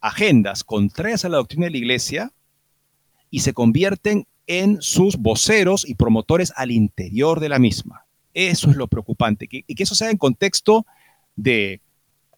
[0.00, 2.32] agendas contrarias a la doctrina de la iglesia
[3.28, 8.06] y se convierten en sus voceros y promotores al interior de la misma.
[8.34, 10.86] Eso es lo preocupante, y que eso sea en contexto
[11.36, 11.82] de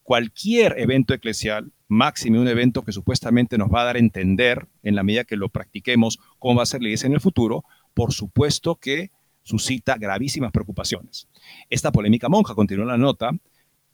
[0.03, 4.97] cualquier evento eclesial, máximo un evento que supuestamente nos va a dar a entender, en
[4.97, 8.13] la medida que lo practiquemos, cómo va a ser la iglesia en el futuro, por
[8.13, 11.29] supuesto que suscita gravísimas preocupaciones.
[11.69, 13.31] Esta polémica monja, continuó la nota,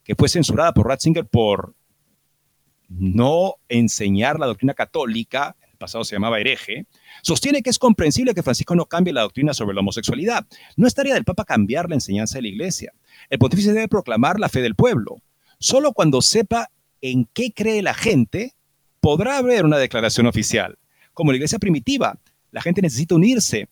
[0.04, 1.74] que fue censurada por Ratzinger por
[2.88, 6.86] no enseñar la doctrina católica, pasado se llamaba hereje,
[7.22, 10.46] Sostiene que es comprensible que Francisco no cambie la doctrina sobre la homosexualidad.
[10.76, 12.92] No es tarea del Papa cambiar la enseñanza de la Iglesia.
[13.30, 15.16] El pontífice debe proclamar la fe del pueblo.
[15.58, 18.54] Solo cuando sepa en qué cree la gente,
[19.00, 20.78] podrá haber una declaración oficial.
[21.14, 22.18] Como la Iglesia primitiva,
[22.50, 23.68] la gente necesita unirse,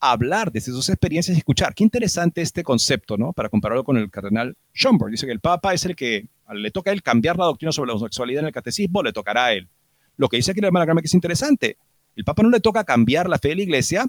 [0.00, 1.74] hablar desde sus experiencias y escuchar.
[1.74, 3.32] Qué interesante este concepto, ¿no?
[3.32, 5.10] Para compararlo con el cardenal Schomburg.
[5.10, 7.88] Dice que el Papa es el que le toca a él cambiar la doctrina sobre
[7.88, 9.68] la homosexualidad en el catecismo, le tocará a él.
[10.16, 11.76] Lo que dice aquí la hermana Grama que es interesante.
[12.14, 14.06] El Papa no le toca cambiar la fe de la iglesia,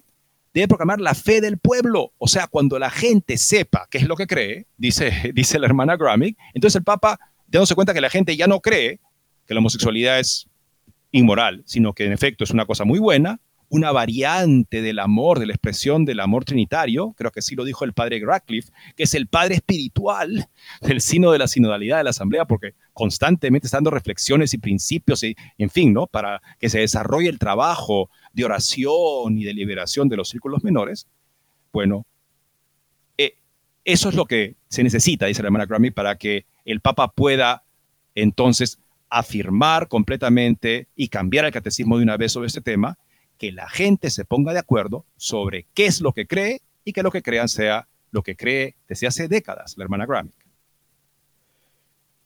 [0.54, 2.14] debe proclamar la fe del pueblo.
[2.18, 5.98] O sea, cuando la gente sepa qué es lo que cree, dice, dice la hermana
[5.98, 9.00] Gramick, entonces el Papa, dándose cuenta que la gente ya no cree
[9.46, 10.48] que la homosexualidad es
[11.12, 15.46] inmoral, sino que en efecto es una cosa muy buena, una variante del amor, de
[15.46, 19.14] la expresión del amor trinitario, creo que sí lo dijo el padre Radcliffe, que es
[19.14, 20.48] el padre espiritual
[20.82, 25.24] del sino de la sinodalidad de la asamblea, porque constantemente está dando reflexiones y principios,
[25.24, 26.08] y, en fin, ¿no?
[26.08, 31.08] Para que se desarrolle el trabajo de oración y de liberación de los círculos menores.
[31.74, 32.06] Bueno,
[33.18, 33.36] eh,
[33.84, 37.64] eso es lo que se necesita, dice la hermana Grammy, para que el Papa pueda
[38.16, 42.98] entonces afirmar completamente y cambiar el catecismo de una vez sobre este tema
[43.38, 47.04] que la gente se ponga de acuerdo sobre qué es lo que cree y que
[47.04, 50.48] lo que crean sea lo que cree desde hace décadas la hermana Gramick.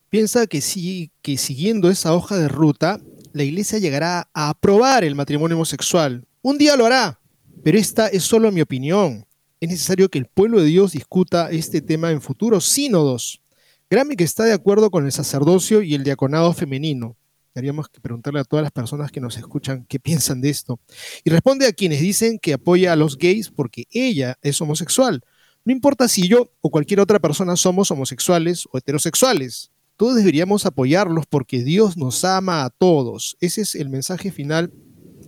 [0.09, 2.99] Piensa que, sí, que siguiendo esa hoja de ruta,
[3.31, 6.25] la iglesia llegará a aprobar el matrimonio homosexual.
[6.41, 7.19] Un día lo hará,
[7.63, 9.25] pero esta es solo mi opinión.
[9.61, 13.41] Es necesario que el pueblo de Dios discuta este tema en futuros sínodos.
[13.89, 17.15] Gramick está de acuerdo con el sacerdocio y el diaconado femenino.
[17.55, 20.79] Haríamos que preguntarle a todas las personas que nos escuchan qué piensan de esto.
[21.23, 25.21] Y responde a quienes dicen que apoya a los gays porque ella es homosexual.
[25.63, 29.71] No importa si yo o cualquier otra persona somos homosexuales o heterosexuales.
[29.95, 33.37] Todos deberíamos apoyarlos porque Dios nos ama a todos.
[33.39, 34.73] Ese es el mensaje final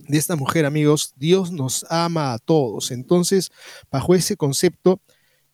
[0.08, 1.14] de esta mujer, amigos.
[1.18, 2.90] Dios nos ama a todos.
[2.90, 3.52] Entonces,
[3.92, 5.02] bajo ese concepto,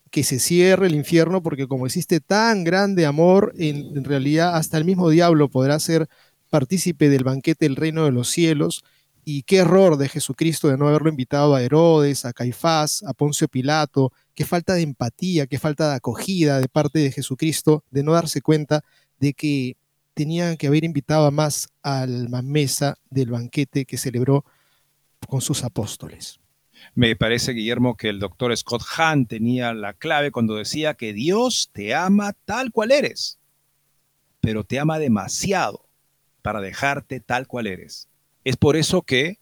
[0.10, 4.86] que se cierre el infierno porque como existe tan grande amor, en realidad hasta el
[4.86, 6.10] mismo diablo podrá ser
[6.49, 8.83] partícipe del banquete del reino de los cielos
[9.23, 13.47] y qué error de Jesucristo de no haberlo invitado a Herodes, a Caifás, a Poncio
[13.47, 18.13] Pilato, qué falta de empatía, qué falta de acogida de parte de Jesucristo de no
[18.13, 18.83] darse cuenta
[19.19, 19.77] de que
[20.13, 24.45] tenían que haber invitado a más a la mesa del banquete que celebró
[25.27, 26.39] con sus apóstoles.
[26.95, 31.69] Me parece, Guillermo, que el doctor Scott Hahn tenía la clave cuando decía que Dios
[31.73, 33.38] te ama tal cual eres,
[34.39, 35.88] pero te ama demasiado
[36.49, 38.09] para dejarte tal cual eres.
[38.43, 39.38] Es por eso que,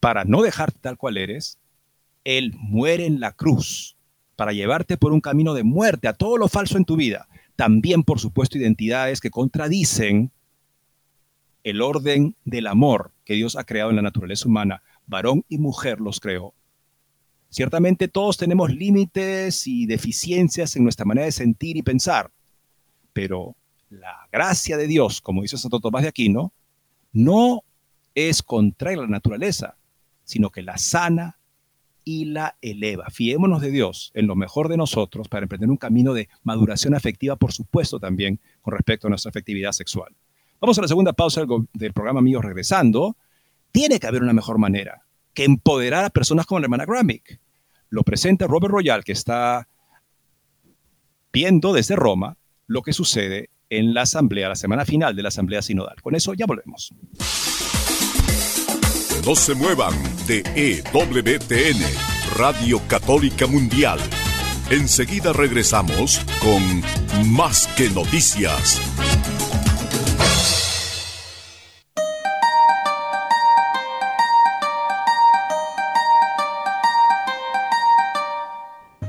[0.00, 1.60] para no dejarte tal cual eres,
[2.24, 3.96] Él muere en la cruz,
[4.34, 7.28] para llevarte por un camino de muerte a todo lo falso en tu vida.
[7.54, 10.32] También, por supuesto, identidades que contradicen
[11.62, 14.82] el orden del amor que Dios ha creado en la naturaleza humana.
[15.06, 16.52] Varón y mujer los creó.
[17.48, 22.32] Ciertamente todos tenemos límites y deficiencias en nuestra manera de sentir y pensar,
[23.12, 23.54] pero
[23.90, 26.52] la gracia de Dios, como dice Santo Tomás de Aquino,
[27.12, 27.64] no
[28.14, 29.76] es contraria a la naturaleza,
[30.24, 31.38] sino que la sana
[32.04, 33.06] y la eleva.
[33.10, 37.36] Fiémonos de Dios en lo mejor de nosotros para emprender un camino de maduración afectiva,
[37.36, 40.14] por supuesto, también con respecto a nuestra afectividad sexual.
[40.60, 43.16] Vamos a la segunda pausa del, programa, amigos, regresando.
[43.72, 45.02] Tiene que haber una mejor manera
[45.34, 47.40] que empoderar a personas como la hermana Gramick.
[47.88, 49.68] Lo presenta Robert Royal, que está
[51.32, 55.62] viendo desde Roma lo que sucede en la asamblea, la semana final de la asamblea
[55.62, 55.96] sinodal.
[56.02, 56.92] Con eso ya volvemos.
[59.24, 59.94] No se muevan
[60.26, 61.80] de EWTN,
[62.36, 63.98] Radio Católica Mundial.
[64.70, 68.80] Enseguida regresamos con Más que Noticias.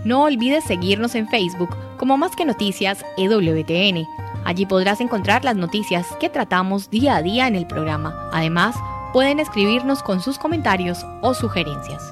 [0.04, 4.21] No olvides seguirnos en Facebook como Más que Noticias EWTN.
[4.46, 8.30] Allí podrás encontrar las noticias que tratamos día a día en el programa.
[8.34, 8.76] Además,
[9.14, 12.12] pueden escribirnos con sus comentarios o sugerencias.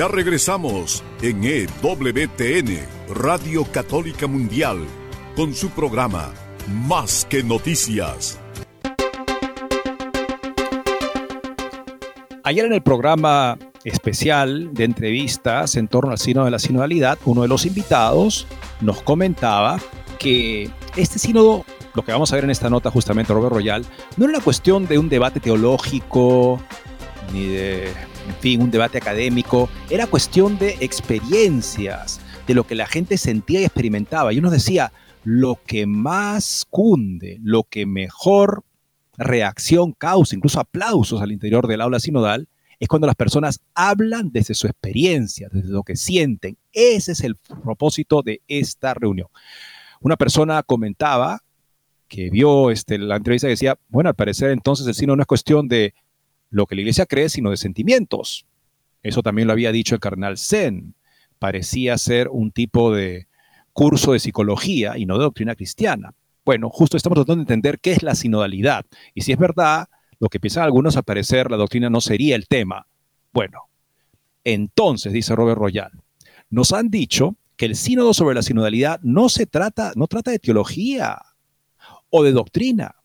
[0.00, 4.78] Ya regresamos en EWTN, Radio Católica Mundial,
[5.36, 6.32] con su programa
[6.86, 8.40] Más que Noticias.
[12.44, 17.42] Ayer en el programa especial de entrevistas en torno al sínodo de la sinodalidad, uno
[17.42, 18.46] de los invitados
[18.80, 19.80] nos comentaba
[20.18, 23.84] que este sínodo, lo que vamos a ver en esta nota justamente, Robert Royal,
[24.16, 26.58] no era una cuestión de un debate teológico
[27.34, 27.92] ni de
[28.28, 33.60] en fin, un debate académico, era cuestión de experiencias, de lo que la gente sentía
[33.60, 34.32] y experimentaba.
[34.32, 34.92] Y uno decía,
[35.24, 38.64] lo que más cunde, lo que mejor
[39.16, 44.54] reacción causa, incluso aplausos al interior del aula sinodal, es cuando las personas hablan desde
[44.54, 46.56] su experiencia, desde lo que sienten.
[46.72, 49.28] Ese es el propósito de esta reunión.
[50.00, 51.42] Una persona comentaba
[52.08, 55.26] que vio este, la entrevista y decía, bueno, al parecer entonces el sino no es
[55.26, 55.94] cuestión de
[56.50, 58.46] lo que la iglesia cree, sino de sentimientos.
[59.02, 60.94] Eso también lo había dicho el carnal Zen.
[61.38, 63.28] Parecía ser un tipo de
[63.72, 66.14] curso de psicología y no de doctrina cristiana.
[66.44, 68.84] Bueno, justo estamos tratando de entender qué es la sinodalidad.
[69.14, 72.46] Y si es verdad, lo que piensan algunos, al parecer la doctrina no sería el
[72.46, 72.86] tema.
[73.32, 73.68] Bueno,
[74.44, 75.92] entonces, dice Robert Royal,
[76.50, 80.38] nos han dicho que el sínodo sobre la sinodalidad no se trata, no trata de
[80.38, 81.18] teología
[82.08, 82.96] o de doctrina,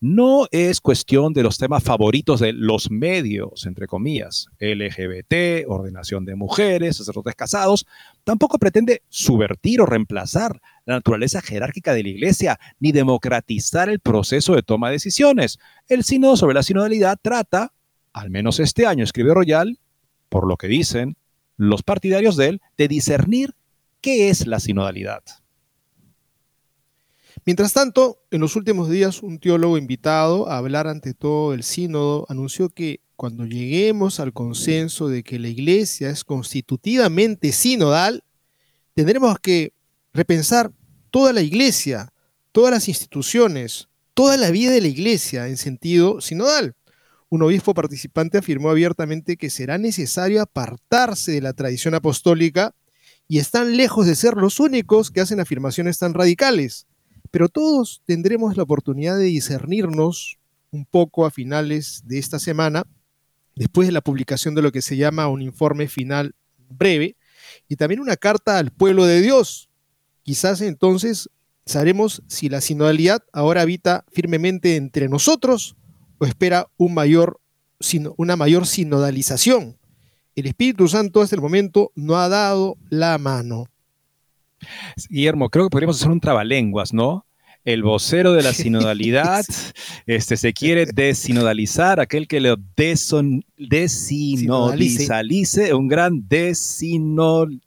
[0.00, 6.36] no es cuestión de los temas favoritos de los medios, entre comillas, LGBT, ordenación de
[6.36, 7.86] mujeres, sacerdotes casados,
[8.24, 14.54] tampoco pretende subvertir o reemplazar la naturaleza jerárquica de la Iglesia, ni democratizar el proceso
[14.54, 15.58] de toma de decisiones.
[15.88, 17.72] El sínodo sobre la sinodalidad trata,
[18.12, 19.78] al menos este año, escribe Royal,
[20.28, 21.16] por lo que dicen
[21.56, 23.54] los partidarios de él, de discernir
[24.02, 25.22] qué es la sinodalidad.
[27.46, 32.26] Mientras tanto, en los últimos días, un teólogo invitado a hablar ante todo el sínodo
[32.28, 38.24] anunció que cuando lleguemos al consenso de que la iglesia es constitutivamente sinodal,
[38.94, 39.72] tendremos que
[40.12, 40.72] repensar
[41.12, 42.12] toda la iglesia,
[42.50, 46.74] todas las instituciones, toda la vida de la iglesia en sentido sinodal.
[47.28, 52.74] Un obispo participante afirmó abiertamente que será necesario apartarse de la tradición apostólica
[53.28, 56.88] y están lejos de ser los únicos que hacen afirmaciones tan radicales.
[57.30, 60.38] Pero todos tendremos la oportunidad de discernirnos
[60.70, 62.84] un poco a finales de esta semana,
[63.54, 66.34] después de la publicación de lo que se llama un informe final
[66.68, 67.16] breve
[67.68, 69.68] y también una carta al pueblo de Dios.
[70.22, 71.30] Quizás entonces
[71.64, 75.76] sabremos si la sinodalidad ahora habita firmemente entre nosotros
[76.18, 77.40] o espera un mayor,
[78.16, 79.78] una mayor sinodalización.
[80.34, 83.68] El Espíritu Santo hasta el momento no ha dado la mano.
[85.08, 87.26] Guillermo, creo que podríamos hacer un trabalenguas, ¿no?
[87.66, 89.44] el vocero de la sinodalidad,
[90.06, 95.08] este, se quiere desinodalizar, aquel que lo deson, desinodalice,
[95.74, 97.60] un gran desinol,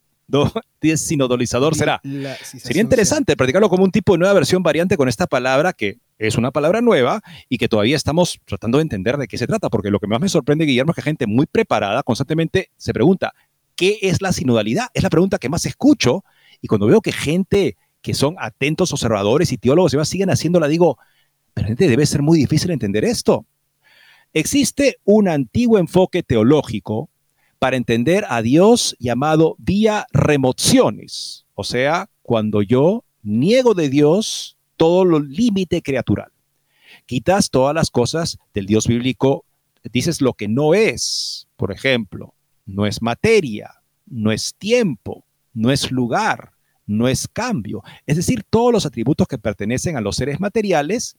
[0.82, 2.02] desinodalizador será.
[2.44, 6.38] Sería interesante practicarlo como un tipo de nueva versión variante con esta palabra que es
[6.38, 9.92] una palabra nueva y que todavía estamos tratando de entender de qué se trata, porque
[9.92, 13.34] lo que más me sorprende, Guillermo, es que gente muy preparada constantemente se pregunta,
[13.76, 14.88] ¿qué es la sinodalidad?
[14.94, 16.24] Es la pregunta que más escucho
[16.62, 20.98] y cuando veo que gente que son atentos observadores y teólogos y siguen haciéndola, digo,
[21.54, 23.46] pero debe ser muy difícil entender esto.
[24.34, 27.10] Existe un antiguo enfoque teológico
[27.58, 35.04] para entender a Dios llamado vía remociones, o sea, cuando yo niego de Dios todo
[35.04, 36.32] lo límite creatural.
[37.06, 39.46] Quitas todas las cosas del Dios bíblico,
[39.92, 42.34] dices lo que no es, por ejemplo,
[42.66, 43.72] no es materia,
[44.06, 45.26] no es tiempo,
[45.60, 46.54] no es lugar,
[46.86, 47.84] no es cambio.
[48.08, 51.18] Es decir, todos los atributos que pertenecen a los seres materiales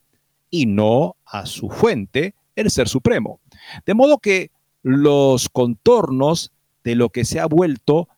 [0.49, 3.41] y no a su fuente, el ser supremo.
[3.85, 4.51] De modo que
[4.83, 8.09] los contornos de lo que se ha vuelto,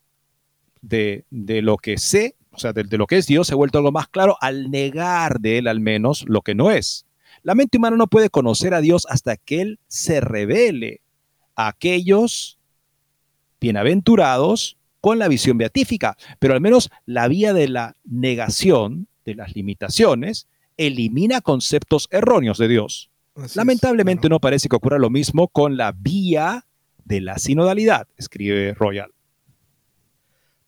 [0.80, 3.78] de, lo que sé, o sea, de, de, lo que es Dios, se ha vuelto
[3.78, 7.04] algo más claro al negar de él al menos lo que no es.
[7.42, 11.00] La mente humana no puede conocer a Dios hasta que Él se revele
[11.56, 12.60] a aquellos
[13.60, 19.54] bienaventurados con la visión beatífica, pero al menos la vía de la negación de las
[19.54, 20.46] limitaciones
[20.76, 23.10] elimina conceptos erróneos de Dios.
[23.56, 26.66] Lamentablemente no parece que ocurra lo mismo con la vía
[27.04, 29.10] de la sinodalidad, escribe Royal.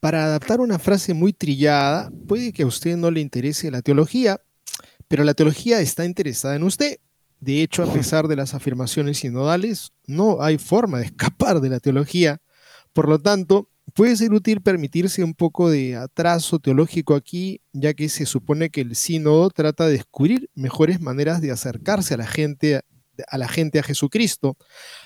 [0.00, 4.40] Para adaptar una frase muy trillada, puede que a usted no le interese la teología,
[5.06, 6.98] pero la teología está interesada en usted.
[7.38, 11.78] De hecho, a pesar de las afirmaciones sinodales, no hay forma de escapar de la
[11.78, 12.42] teología.
[12.92, 18.08] Por lo tanto, Puede ser útil permitirse un poco de atraso teológico aquí, ya que
[18.08, 22.80] se supone que el sínodo trata de descubrir mejores maneras de acercarse a la gente
[23.28, 24.56] a la gente Jesucristo,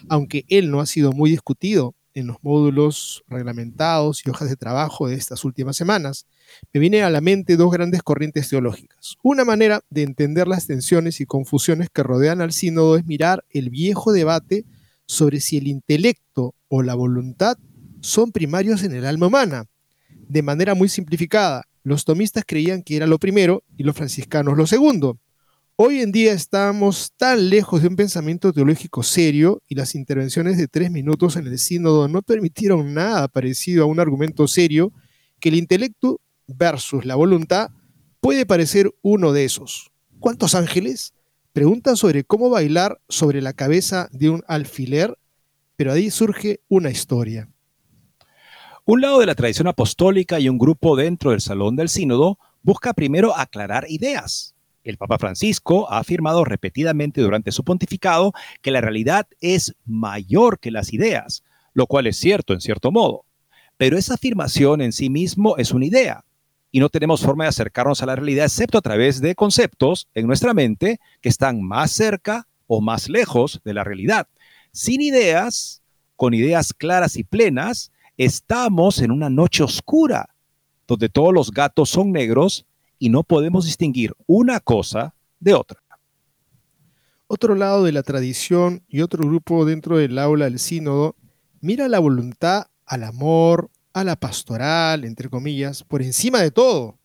[0.08, 5.06] aunque él no ha sido muy discutido en los módulos reglamentados y hojas de trabajo
[5.06, 6.26] de estas últimas semanas,
[6.72, 9.16] me vienen a la mente dos grandes corrientes teológicas.
[9.22, 13.68] Una manera de entender las tensiones y confusiones que rodean al sínodo es mirar el
[13.68, 14.64] viejo debate
[15.04, 17.58] sobre si el intelecto o la voluntad
[18.00, 19.66] son primarios en el alma humana.
[20.28, 24.66] De manera muy simplificada, los tomistas creían que era lo primero y los franciscanos lo
[24.66, 25.18] segundo.
[25.76, 30.66] Hoy en día estamos tan lejos de un pensamiento teológico serio y las intervenciones de
[30.66, 34.92] tres minutos en el sínodo no permitieron nada parecido a un argumento serio
[35.38, 37.70] que el intelecto versus la voluntad
[38.20, 39.92] puede parecer uno de esos.
[40.18, 41.14] ¿Cuántos ángeles?
[41.52, 45.16] Preguntan sobre cómo bailar sobre la cabeza de un alfiler,
[45.76, 47.48] pero ahí surge una historia.
[48.90, 52.94] Un lado de la tradición apostólica y un grupo dentro del Salón del Sínodo busca
[52.94, 54.54] primero aclarar ideas.
[54.82, 58.32] El Papa Francisco ha afirmado repetidamente durante su pontificado
[58.62, 63.26] que la realidad es mayor que las ideas, lo cual es cierto en cierto modo.
[63.76, 66.24] Pero esa afirmación en sí mismo es una idea,
[66.70, 70.26] y no tenemos forma de acercarnos a la realidad excepto a través de conceptos en
[70.26, 74.28] nuestra mente que están más cerca o más lejos de la realidad.
[74.72, 75.82] Sin ideas,
[76.16, 80.34] con ideas claras y plenas, Estamos en una noche oscura,
[80.88, 82.66] donde todos los gatos son negros
[82.98, 85.80] y no podemos distinguir una cosa de otra.
[87.28, 91.14] Otro lado de la tradición y otro grupo dentro del aula del sínodo
[91.60, 96.98] mira la voluntad al amor, a la pastoral, entre comillas, por encima de todo.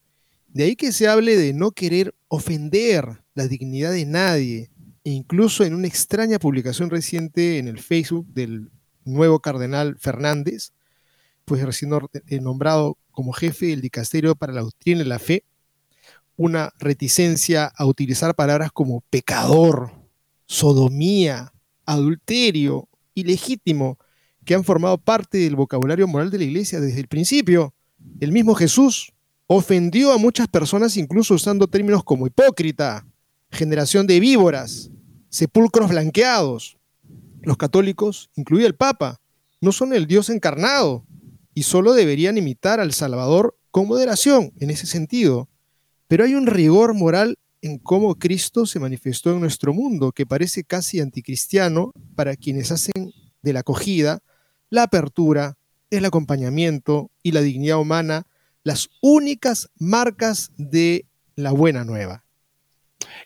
[0.48, 4.72] De ahí que se hable de no querer ofender la dignidad de nadie,
[5.04, 8.72] e incluso en una extraña publicación reciente en el Facebook del
[9.06, 10.72] nuevo cardenal Fernández,
[11.46, 11.92] pues recién
[12.28, 15.44] eh, nombrado como jefe del dicasterio para la doctrina y la fe,
[16.36, 19.92] una reticencia a utilizar palabras como pecador,
[20.46, 21.54] sodomía,
[21.86, 23.98] adulterio, ilegítimo,
[24.46, 27.74] que han formado parte del vocabulario moral de la iglesia desde el principio.
[28.20, 29.14] El mismo Jesús
[29.48, 33.06] ofendió a muchas personas incluso usando términos como hipócrita,
[33.52, 34.90] generación de víboras,
[35.30, 36.78] sepulcros blanqueados.
[37.44, 39.20] Los católicos, incluido el Papa,
[39.62, 41.06] no son el Dios encarnado
[41.54, 45.50] y solo deberían imitar al Salvador con moderación en ese sentido.
[46.08, 50.64] Pero hay un rigor moral en cómo Cristo se manifestó en nuestro mundo que parece
[50.64, 54.20] casi anticristiano para quienes hacen de la acogida,
[54.70, 55.58] la apertura,
[55.90, 58.26] el acompañamiento y la dignidad humana
[58.64, 62.24] las únicas marcas de la buena nueva.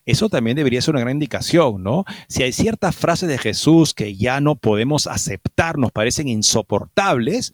[0.06, 2.06] Eso también debería ser una gran indicación, ¿no?
[2.28, 7.54] Si hay ciertas frases de Jesús que ya no podemos aceptar, nos parecen insoportables,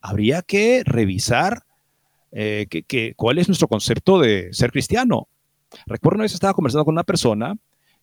[0.00, 1.64] habría que revisar
[2.32, 2.66] eh,
[3.16, 5.28] cuál es nuestro concepto de ser cristiano.
[5.86, 7.54] Recuerdo una vez estaba conversando con una persona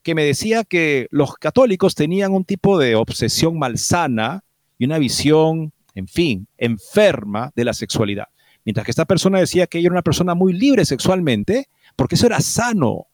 [0.04, 4.44] que me decía que los católicos tenían un tipo de obsesión malsana
[4.78, 8.28] y una visión, en fin, enferma de la sexualidad.
[8.66, 12.28] Mientras que esta persona decía que ella era una persona muy libre sexualmente, porque eso
[12.28, 13.08] era sano.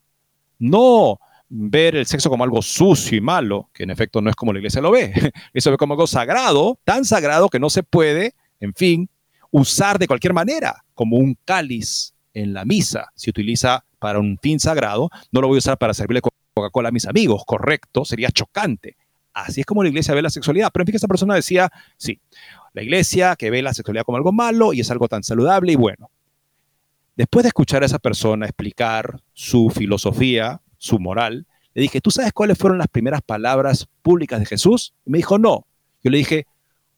[0.59, 4.53] No ver el sexo como algo sucio y malo, que en efecto no es como
[4.53, 5.13] la iglesia lo ve.
[5.53, 9.09] Eso ve como algo sagrado, tan sagrado que no se puede, en fin,
[9.51, 13.11] usar de cualquier manera, como un cáliz en la misa.
[13.15, 16.21] Se utiliza para un fin sagrado, no lo voy a usar para servirle
[16.53, 18.95] Coca-Cola a mis amigos, correcto, sería chocante.
[19.33, 20.69] Así es como la iglesia ve la sexualidad.
[20.73, 22.19] Pero en fin, esta persona decía, sí,
[22.73, 25.75] la iglesia que ve la sexualidad como algo malo y es algo tan saludable y
[25.75, 26.09] bueno.
[27.15, 32.33] Después de escuchar a esa persona explicar su filosofía, su moral, le dije, ¿tú sabes
[32.33, 34.93] cuáles fueron las primeras palabras públicas de Jesús?
[35.05, 35.65] Y me dijo, no.
[36.03, 36.45] Yo le dije,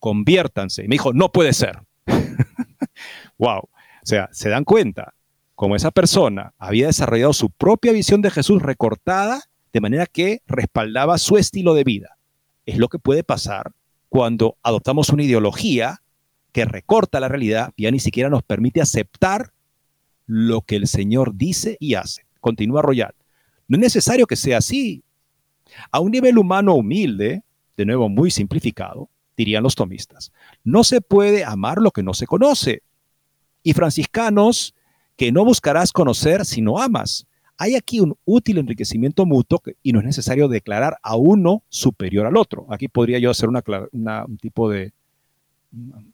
[0.04, 0.84] conviértanse.
[0.84, 1.80] Y me dijo, no puede ser.
[3.38, 3.60] wow.
[3.60, 3.70] O
[4.06, 5.14] sea, se dan cuenta,
[5.56, 11.18] como esa persona había desarrollado su propia visión de Jesús recortada de manera que respaldaba
[11.18, 12.18] su estilo de vida.
[12.66, 13.72] Es lo que puede pasar
[14.10, 16.02] cuando adoptamos una ideología
[16.52, 19.54] que recorta la realidad y ya ni siquiera nos permite aceptar
[20.26, 22.26] lo que el Señor dice y hace.
[22.42, 23.16] Continúa Royal.
[23.70, 25.02] No es necesario que sea así.
[25.94, 27.44] A un nivel humano humilde,
[27.78, 30.32] de nuevo muy simplificado, dirían los tomistas,
[30.64, 32.84] no se puede amar lo que no se conoce.
[33.64, 34.76] Y franciscanos,
[35.16, 37.28] que no buscarás conocer si no amas.
[37.58, 42.36] Hay aquí un útil enriquecimiento mutuo y no es necesario declarar a uno superior al
[42.36, 42.66] otro.
[42.70, 44.92] Aquí podría yo hacer un tipo de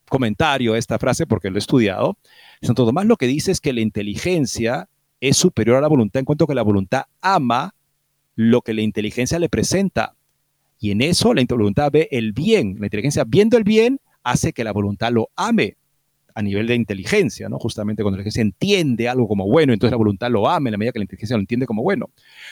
[0.09, 2.17] comentario a esta frase porque lo he estudiado.
[2.61, 4.89] Santo Tomás lo que dice es que la inteligencia
[5.22, 7.74] es superior a la voluntad en cuanto que la voluntad ama
[8.36, 10.15] lo que la inteligencia le presenta.
[10.80, 12.77] Y en eso la voluntad ve el bien.
[12.80, 15.75] La inteligencia viendo el bien hace que la voluntad lo ame
[16.36, 17.59] a nivel de inteligencia, ¿no?
[17.59, 20.77] Justamente cuando la inteligencia entiende algo como bueno, entonces la voluntad lo ama en la
[20.77, 22.09] medida que la inteligencia lo entiende como bueno.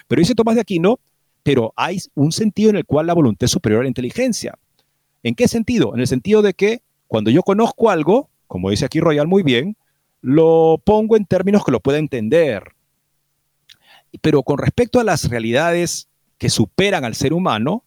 [0.08, 1.00] Pero dice Tomás de Aquino,
[1.44, 4.58] pero hay un sentido en el cual la voluntad es superior a la inteligencia.
[5.24, 5.94] ¿En qué sentido?
[5.94, 9.78] En el sentido de que cuando yo conozco algo, como dice aquí Royal muy bien,
[10.22, 12.64] lo pongo en términos que lo pueda entender.
[14.22, 17.84] Pero con respecto a las realidades que superan al ser humano,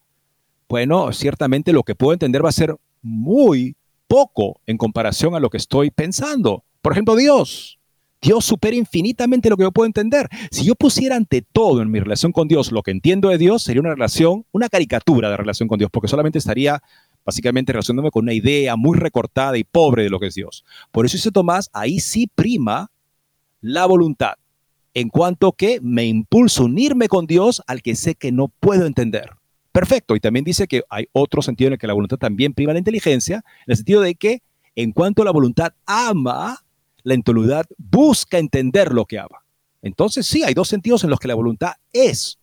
[0.70, 3.74] bueno, ciertamente lo que puedo entender va a ser muy
[4.06, 6.62] poco en comparación a lo que estoy pensando.
[6.80, 7.80] Por ejemplo, Dios.
[8.22, 10.28] Dios supera infinitamente lo que yo puedo entender.
[10.52, 13.64] Si yo pusiera ante todo en mi relación con Dios lo que entiendo de Dios,
[13.64, 16.80] sería una relación, una caricatura de relación con Dios, porque solamente estaría
[17.24, 20.64] básicamente relacionándome con una idea muy recortada y pobre de lo que es Dios.
[20.92, 22.92] Por eso dice Tomás, ahí sí prima
[23.60, 24.34] la voluntad,
[24.94, 29.39] en cuanto que me impulsa unirme con Dios al que sé que no puedo entender.
[29.72, 30.16] Perfecto.
[30.16, 32.78] Y también dice que hay otro sentido en el que la voluntad también prima la
[32.78, 34.42] inteligencia, en el sentido de que
[34.74, 36.58] en cuanto la voluntad ama,
[37.02, 39.44] la inteligencia busca entender lo que ama.
[39.82, 42.38] Entonces sí, hay dos sentidos en los que la voluntad es.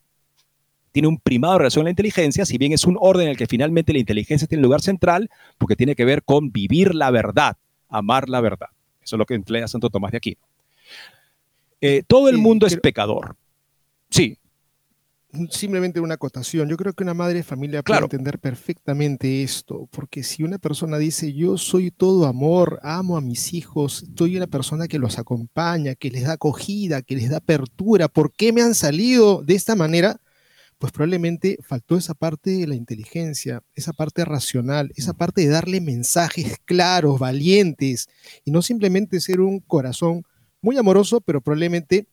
[0.91, 3.37] Tiene un primado en relación a la inteligencia, si bien es un orden en el
[3.37, 7.57] que finalmente la inteligencia tiene lugar central, porque tiene que ver con vivir la verdad,
[7.89, 8.69] amar la verdad.
[9.03, 10.41] Eso es lo que emplea Santo Tomás de Aquino.
[11.81, 13.35] Eh, todo el mundo es pecador.
[14.09, 14.37] Sí,
[15.49, 16.69] simplemente una acotación.
[16.69, 20.97] Yo creo que una madre de familia puede entender perfectamente esto, porque si una persona
[20.97, 25.95] dice, yo soy todo amor, amo a mis hijos, soy una persona que los acompaña,
[25.95, 29.75] que les da acogida, que les da apertura, ¿por qué me han salido de esta
[29.75, 30.19] manera?
[30.77, 35.81] Pues probablemente faltó esa parte de la inteligencia, esa parte racional, esa parte de darle
[35.81, 38.07] mensajes claros, valientes,
[38.45, 40.23] y no simplemente ser un corazón
[40.61, 42.07] muy amoroso, pero probablemente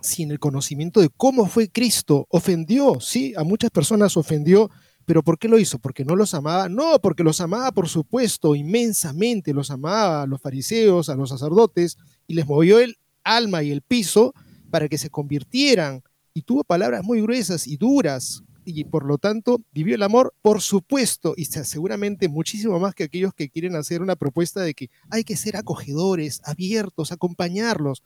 [0.00, 2.26] sin el conocimiento de cómo fue Cristo.
[2.30, 4.70] Ofendió, sí, a muchas personas ofendió,
[5.04, 5.78] pero ¿por qué lo hizo?
[5.78, 6.68] ¿Porque no los amaba?
[6.68, 11.96] No, porque los amaba, por supuesto, inmensamente, los amaba a los fariseos, a los sacerdotes,
[12.26, 14.34] y les movió el alma y el piso
[14.70, 16.02] para que se convirtieran.
[16.34, 20.60] Y tuvo palabras muy gruesas y duras, y por lo tanto vivió el amor, por
[20.60, 25.24] supuesto, y seguramente muchísimo más que aquellos que quieren hacer una propuesta de que hay
[25.24, 28.02] que ser acogedores, abiertos, acompañarlos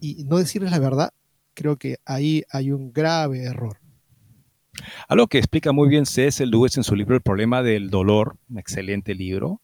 [0.00, 1.10] y no decirles la verdad,
[1.54, 3.78] creo que ahí hay un grave error.
[5.08, 6.44] Algo que explica muy bien C.S.
[6.46, 9.60] Lewis en su libro El problema del dolor, un excelente libro,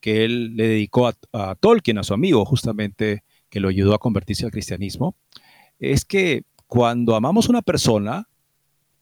[0.00, 3.98] que él le dedicó a, a, Tolkien, a su amigo, justamente, que lo ayudó a
[3.98, 5.16] convertirse al cristianismo,
[5.78, 8.28] es que cuando amamos a una persona,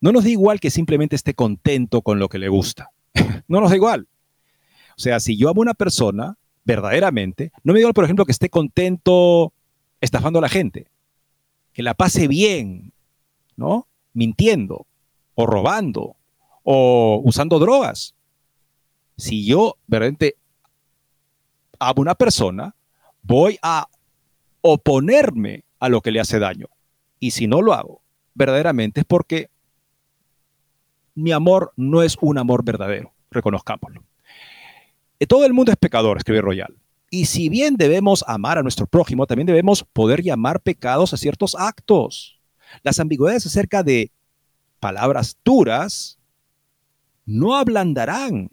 [0.00, 2.90] no nos da igual que simplemente esté contento con lo que le gusta.
[3.48, 4.08] no nos da igual.
[4.96, 8.24] O sea, si yo amo a una persona, verdaderamente, no me da igual, por ejemplo,
[8.24, 9.52] que esté contento
[10.00, 10.86] estafando a la gente,
[11.72, 12.92] que la pase bien,
[13.56, 13.86] ¿no?
[14.12, 14.86] Mintiendo,
[15.34, 16.16] o robando,
[16.62, 18.14] o usando drogas.
[19.16, 20.36] Si yo verdaderamente
[21.78, 22.74] amo a una persona,
[23.22, 23.88] voy a
[24.60, 26.66] oponerme a lo que le hace daño.
[27.20, 28.02] Y si no lo hago,
[28.34, 29.50] verdaderamente es porque
[31.14, 34.04] mi amor no es un amor verdadero, reconozcámoslo.
[35.18, 36.76] Eh, todo el mundo es pecador, escribe Royal.
[37.10, 41.54] Y si bien debemos amar a nuestro prójimo, también debemos poder llamar pecados a ciertos
[41.58, 42.40] actos.
[42.82, 44.12] Las ambigüedades acerca de
[44.78, 46.18] palabras duras
[47.24, 48.48] no ablandarán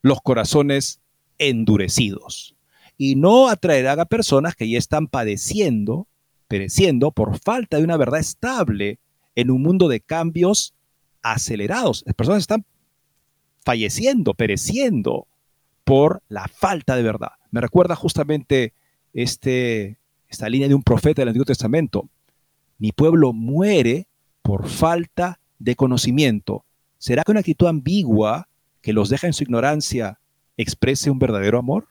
[0.00, 1.00] los corazones
[1.38, 2.56] endurecidos
[2.96, 6.08] y no atraerán a personas que ya están padeciendo,
[6.48, 9.00] pereciendo por falta de una verdad estable
[9.34, 10.74] en un mundo de cambios
[11.22, 12.02] acelerados.
[12.06, 12.64] Las personas están
[13.64, 15.26] falleciendo, pereciendo
[15.84, 17.32] por la falta de verdad.
[17.52, 18.72] Me recuerda justamente
[19.12, 22.08] este, esta línea de un profeta del Antiguo Testamento.
[22.78, 24.08] Mi pueblo muere
[24.40, 26.64] por falta de conocimiento.
[26.96, 28.48] ¿Será que una actitud ambigua
[28.80, 30.18] que los deja en su ignorancia
[30.56, 31.88] exprese un verdadero amor?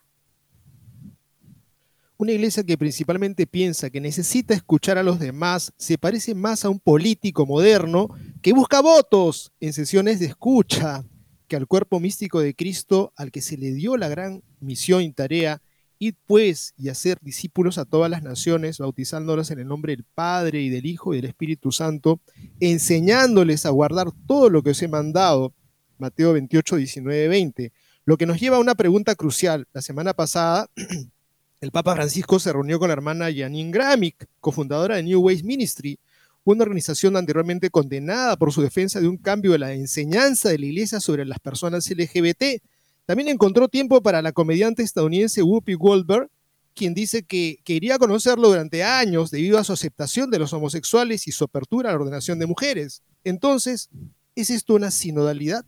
[2.18, 6.70] Una iglesia que principalmente piensa que necesita escuchar a los demás se parece más a
[6.70, 8.10] un político moderno
[8.42, 11.04] que busca votos en sesiones de escucha
[11.52, 15.12] que al cuerpo místico de Cristo al que se le dio la gran misión y
[15.12, 15.62] tarea,
[16.00, 20.62] ir pues y hacer discípulos a todas las naciones, bautizándolos en el nombre del Padre
[20.62, 22.22] y del Hijo y del Espíritu Santo,
[22.62, 25.54] enseñándoles a guardar todo lo que os he mandado.
[25.98, 27.74] Mateo 28, 19, 20.
[28.06, 29.68] Lo que nos lleva a una pregunta crucial.
[29.74, 30.70] La semana pasada
[31.60, 36.00] el Papa Francisco se reunió con la hermana Janine Gramick, cofundadora de New Ways Ministry,
[36.44, 40.66] una organización anteriormente condenada por su defensa de un cambio de la enseñanza de la
[40.66, 42.62] iglesia sobre las personas LGBT.
[43.06, 46.30] También encontró tiempo para la comediante estadounidense Whoopi Goldberg,
[46.74, 51.32] quien dice que quería conocerlo durante años debido a su aceptación de los homosexuales y
[51.32, 53.04] su apertura a la ordenación de mujeres.
[53.24, 53.90] Entonces,
[54.36, 55.66] ¿es esto una sinodalidad?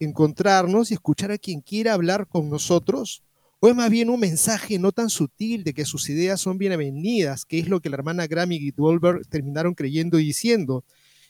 [0.00, 3.22] ¿Encontrarnos y escuchar a quien quiera hablar con nosotros?
[3.62, 7.44] ¿O es más bien un mensaje no tan sutil de que sus ideas son bienvenidas,
[7.44, 10.82] que es lo que la hermana Grammy y Goldberg terminaron creyendo y diciendo?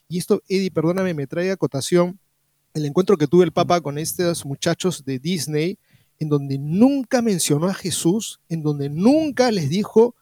[0.09, 2.21] Y esto, Eddie, perdóname, me trae a cotación
[2.73, 5.77] el encuentro que tuve el Papa con estos muchachos de Disney,
[6.21, 10.15] en donde nunca mencionó a Jesús, en donde nunca les dijo,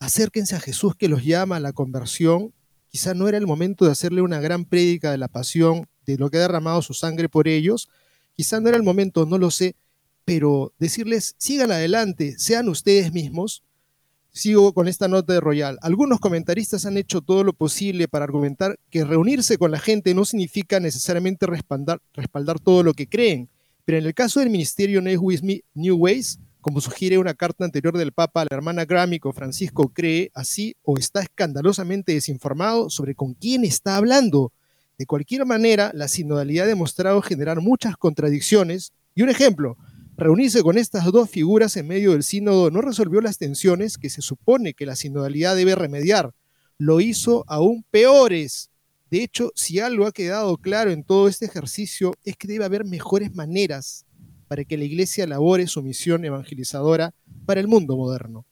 [0.00, 2.52] acérquense a Jesús que los llama a la conversión.
[2.90, 6.28] Quizá no era el momento de hacerle una gran prédica de la pasión, de lo
[6.28, 7.88] que ha derramado su sangre por ellos.
[8.34, 9.76] Quizá no era el momento, no lo sé,
[10.24, 13.62] pero decirles, sigan adelante, sean ustedes mismos.
[14.30, 15.78] Sigo con esta nota de Royal.
[15.80, 20.24] Algunos comentaristas han hecho todo lo posible para argumentar que reunirse con la gente no
[20.24, 23.48] significa necesariamente respaldar, respaldar todo lo que creen,
[23.84, 28.44] pero en el caso del ministerio New Ways, como sugiere una carta anterior del Papa,
[28.44, 33.96] la hermana Grammy con Francisco cree así o está escandalosamente desinformado sobre con quién está
[33.96, 34.52] hablando.
[34.96, 38.92] De cualquier manera, la sinodalidad ha demostrado generar muchas contradicciones.
[39.14, 39.76] Y un ejemplo,
[40.16, 44.22] Reunirse con estas dos figuras en medio del sínodo no resolvió las tensiones que se
[44.22, 46.32] supone que la sinodalidad debe remediar,
[46.78, 48.70] lo hizo aún peores.
[49.10, 52.84] De hecho, si algo ha quedado claro en todo este ejercicio es que debe haber
[52.84, 54.06] mejores maneras
[54.46, 57.12] para que la Iglesia elabore su misión evangelizadora
[57.44, 58.46] para el mundo moderno.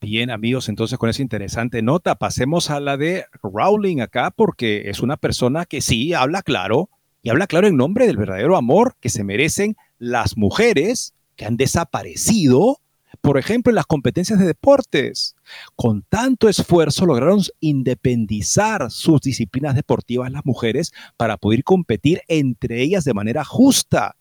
[0.00, 5.00] Bien, amigos, entonces con esa interesante nota pasemos a la de Rowling acá, porque es
[5.00, 6.88] una persona que sí habla claro,
[7.22, 11.56] y habla claro en nombre del verdadero amor que se merecen las mujeres que han
[11.56, 12.78] desaparecido,
[13.20, 15.36] por ejemplo, en las competencias de deportes.
[15.76, 23.04] Con tanto esfuerzo lograron independizar sus disciplinas deportivas las mujeres para poder competir entre ellas
[23.04, 24.16] de manera justa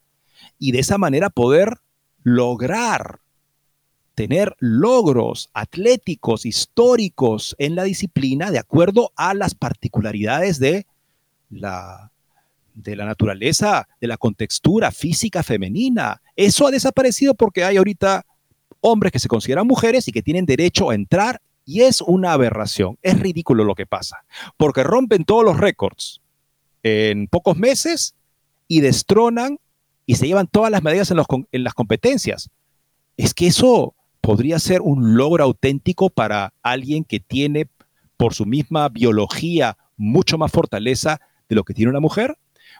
[0.57, 1.77] y de esa manera poder
[2.23, 3.21] lograr
[4.15, 10.87] tener logros atléticos, históricos en la disciplina de acuerdo a las particularidades de
[11.49, 12.11] la
[12.73, 16.21] de la naturaleza, de la contextura física femenina.
[16.35, 18.25] Eso ha desaparecido porque hay ahorita
[18.81, 22.97] hombres que se consideran mujeres y que tienen derecho a entrar y es una aberración.
[23.01, 24.23] Es ridículo lo que pasa,
[24.57, 26.21] porque rompen todos los récords
[26.83, 28.15] en pocos meses
[28.67, 29.59] y destronan
[30.05, 31.19] y se llevan todas las medallas en,
[31.51, 32.49] en las competencias.
[33.17, 37.67] Es que eso podría ser un logro auténtico para alguien que tiene
[38.17, 42.37] por su misma biología mucho más fortaleza de lo que tiene una mujer?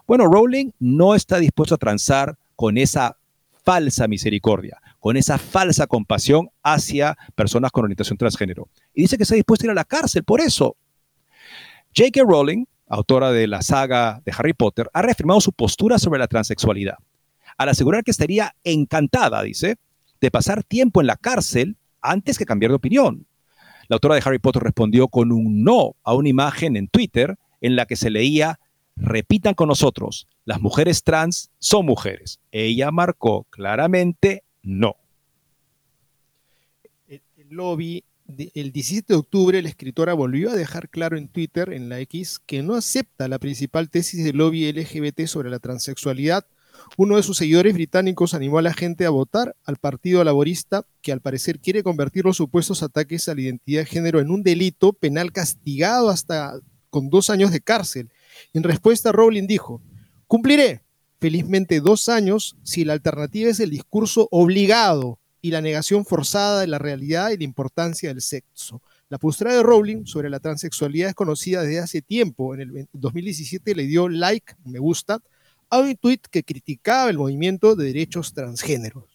[0.09, 3.17] Bueno, Rowling no está dispuesto a transar con esa
[3.63, 8.69] falsa misericordia, con esa falsa compasión hacia personas con orientación transgénero.
[8.95, 10.75] Y dice que está dispuesto a ir a la cárcel por eso.
[11.95, 12.23] J.K.
[12.23, 16.97] Rowling, autora de la saga de Harry Potter, ha reafirmado su postura sobre la transexualidad,
[17.55, 19.75] al asegurar que estaría encantada, dice,
[20.19, 23.27] de pasar tiempo en la cárcel antes que cambiar de opinión.
[23.87, 27.75] La autora de Harry Potter respondió con un no a una imagen en Twitter en
[27.75, 28.59] la que se leía,
[28.99, 32.39] repitan con nosotros, las mujeres trans son mujeres.
[32.51, 34.95] Ella marcó claramente no.
[37.07, 38.03] El, lobby,
[38.53, 42.39] el 17 de octubre, la escritora volvió a dejar claro en Twitter, en la X,
[42.45, 46.45] que no acepta la principal tesis del lobby LGBT sobre la transexualidad
[46.97, 51.11] uno de sus seguidores británicos animó a la gente a votar al Partido Laborista, que
[51.11, 54.93] al parecer quiere convertir los supuestos ataques a la identidad de género en un delito
[54.93, 58.11] penal castigado hasta con dos años de cárcel.
[58.53, 59.81] En respuesta, Rowling dijo,
[60.27, 60.81] cumpliré
[61.19, 66.67] felizmente dos años si la alternativa es el discurso obligado y la negación forzada de
[66.67, 68.81] la realidad y la importancia del sexo.
[69.09, 72.53] La postura de Rowling sobre la transexualidad es conocida desde hace tiempo.
[72.53, 75.19] En el 2017 le dio like, me gusta,
[75.69, 79.05] a un tuit que criticaba el movimiento de derechos transgéneros.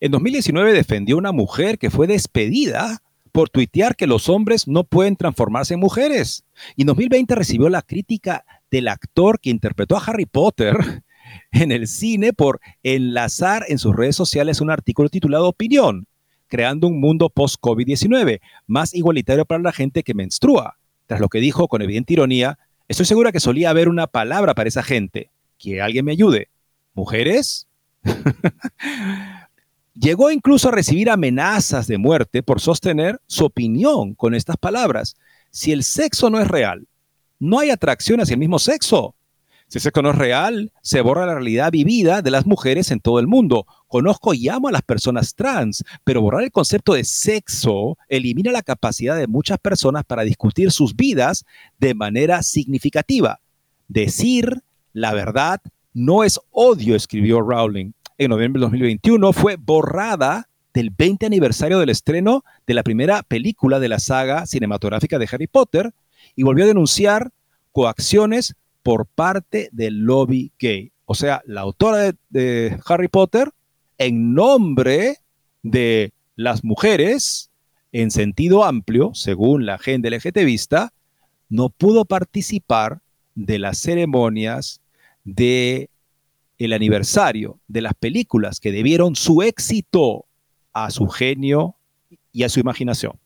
[0.00, 3.02] En 2019 defendió a una mujer que fue despedida
[3.34, 6.44] por tuitear que los hombres no pueden transformarse en mujeres.
[6.76, 11.02] Y en 2020 recibió la crítica del actor que interpretó a Harry Potter
[11.50, 16.06] en el cine por enlazar en sus redes sociales un artículo titulado Opinión,
[16.46, 21.66] creando un mundo post-COVID-19 más igualitario para la gente que menstrua, tras lo que dijo
[21.66, 22.56] con evidente ironía
[22.86, 25.30] Estoy segura que solía haber una palabra para esa gente.
[25.58, 26.50] Que alguien me ayude.
[26.92, 27.66] ¿Mujeres?
[29.94, 35.16] Llegó incluso a recibir amenazas de muerte por sostener su opinión con estas palabras.
[35.50, 36.88] Si el sexo no es real,
[37.38, 39.14] no hay atracción hacia el mismo sexo.
[39.68, 42.98] Si el sexo no es real, se borra la realidad vivida de las mujeres en
[42.98, 43.66] todo el mundo.
[43.86, 48.62] Conozco y amo a las personas trans, pero borrar el concepto de sexo elimina la
[48.62, 51.44] capacidad de muchas personas para discutir sus vidas
[51.78, 53.40] de manera significativa.
[53.86, 55.60] Decir la verdad
[55.92, 57.92] no es odio, escribió Rowling.
[58.16, 63.80] En noviembre de 2021 fue borrada del 20 aniversario del estreno de la primera película
[63.80, 65.92] de la saga cinematográfica de Harry Potter
[66.36, 67.32] y volvió a denunciar
[67.72, 68.54] coacciones
[68.84, 70.92] por parte del lobby gay.
[71.06, 73.50] O sea, la autora de, Harry Potter,
[73.98, 75.18] en nombre
[75.64, 77.50] de las mujeres,
[77.90, 80.92] en sentido amplio, según la agenda LGTBista,
[81.48, 83.00] no pudo participar
[83.34, 84.80] de las ceremonias
[85.24, 85.90] de
[86.58, 90.26] el aniversario de las películas que debieron su éxito
[90.72, 91.76] a su genio
[92.32, 93.18] y a su imaginación.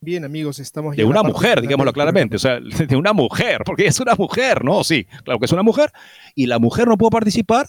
[0.00, 0.96] Bien, amigos, estamos...
[0.96, 4.84] De una mujer, digámoslo claramente, o sea, de una mujer, porque es una mujer, ¿no?
[4.84, 5.90] Sí, claro que es una mujer.
[6.34, 7.68] Y la mujer no pudo participar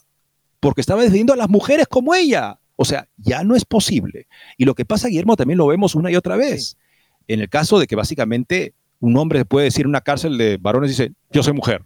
[0.60, 2.60] porque estaba defendiendo a las mujeres como ella.
[2.76, 4.28] O sea, ya no es posible.
[4.58, 6.78] Y lo que pasa, Guillermo, también lo vemos una y otra vez.
[7.28, 10.90] En el caso de que básicamente un hombre puede decir en una cárcel de varones,
[10.90, 11.84] dice, yo soy mujer.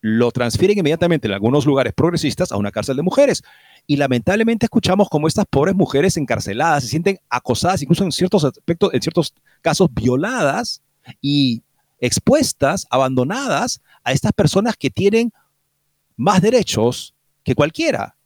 [0.00, 3.42] Lo transfieren inmediatamente en algunos lugares progresistas a una cárcel de mujeres.
[3.86, 8.92] Y lamentablemente escuchamos como estas pobres mujeres encarceladas se sienten acosadas, incluso en ciertos aspectos,
[8.92, 10.82] en ciertos casos violadas
[11.20, 11.62] y
[12.00, 15.32] expuestas, abandonadas a estas personas que tienen
[16.16, 18.16] más derechos que cualquiera.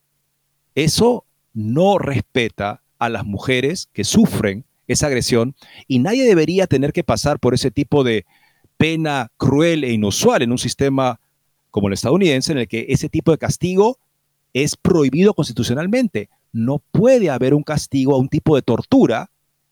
[0.74, 5.54] Eso no respeta a las mujeres que sufren esa agresión
[5.86, 8.26] y nadie debería tener que pasar por ese tipo de
[8.76, 11.20] pena cruel e inusual en un sistema
[11.70, 13.98] como el estadounidense en el que ese tipo de castigo
[14.52, 16.28] es prohibido constitucionalmente.
[16.52, 19.30] No puede haber un castigo a un tipo de tortura,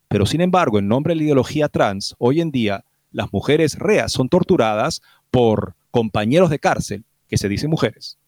[0.09, 4.13] pero sin embargo, en nombre de la ideología trans, hoy en día las mujeres reas
[4.13, 8.19] son torturadas por compañeros de cárcel que se dicen mujeres.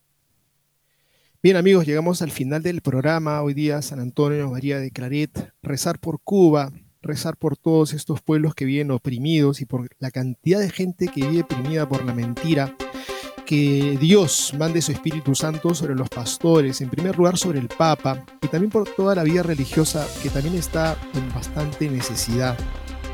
[1.43, 3.41] Bien amigos, llegamos al final del programa.
[3.43, 8.55] Hoy día San Antonio, María de Claret, rezar por Cuba, rezar por todos estos pueblos
[8.55, 12.77] que viven oprimidos y por la cantidad de gente que vive oprimida por la mentira
[13.51, 18.23] que Dios mande su Espíritu Santo sobre los pastores, en primer lugar sobre el Papa,
[18.41, 22.57] y también por toda la vida religiosa que también está en bastante necesidad,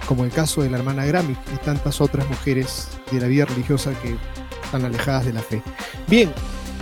[0.06, 3.98] como el caso de la hermana Grammy y tantas otras mujeres de la vida religiosa
[4.02, 4.14] que
[4.62, 5.62] están alejadas de la fe.
[6.06, 6.30] Bien,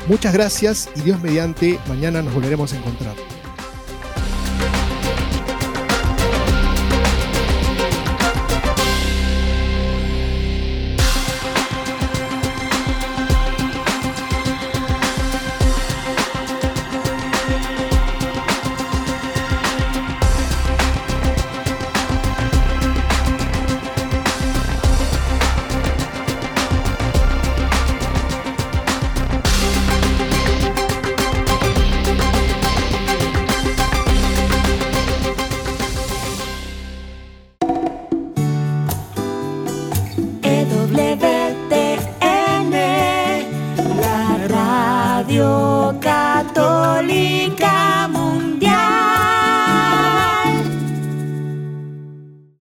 [0.09, 3.15] muchas gracias y Dios mediante, mañana nos volveremos a encontrar.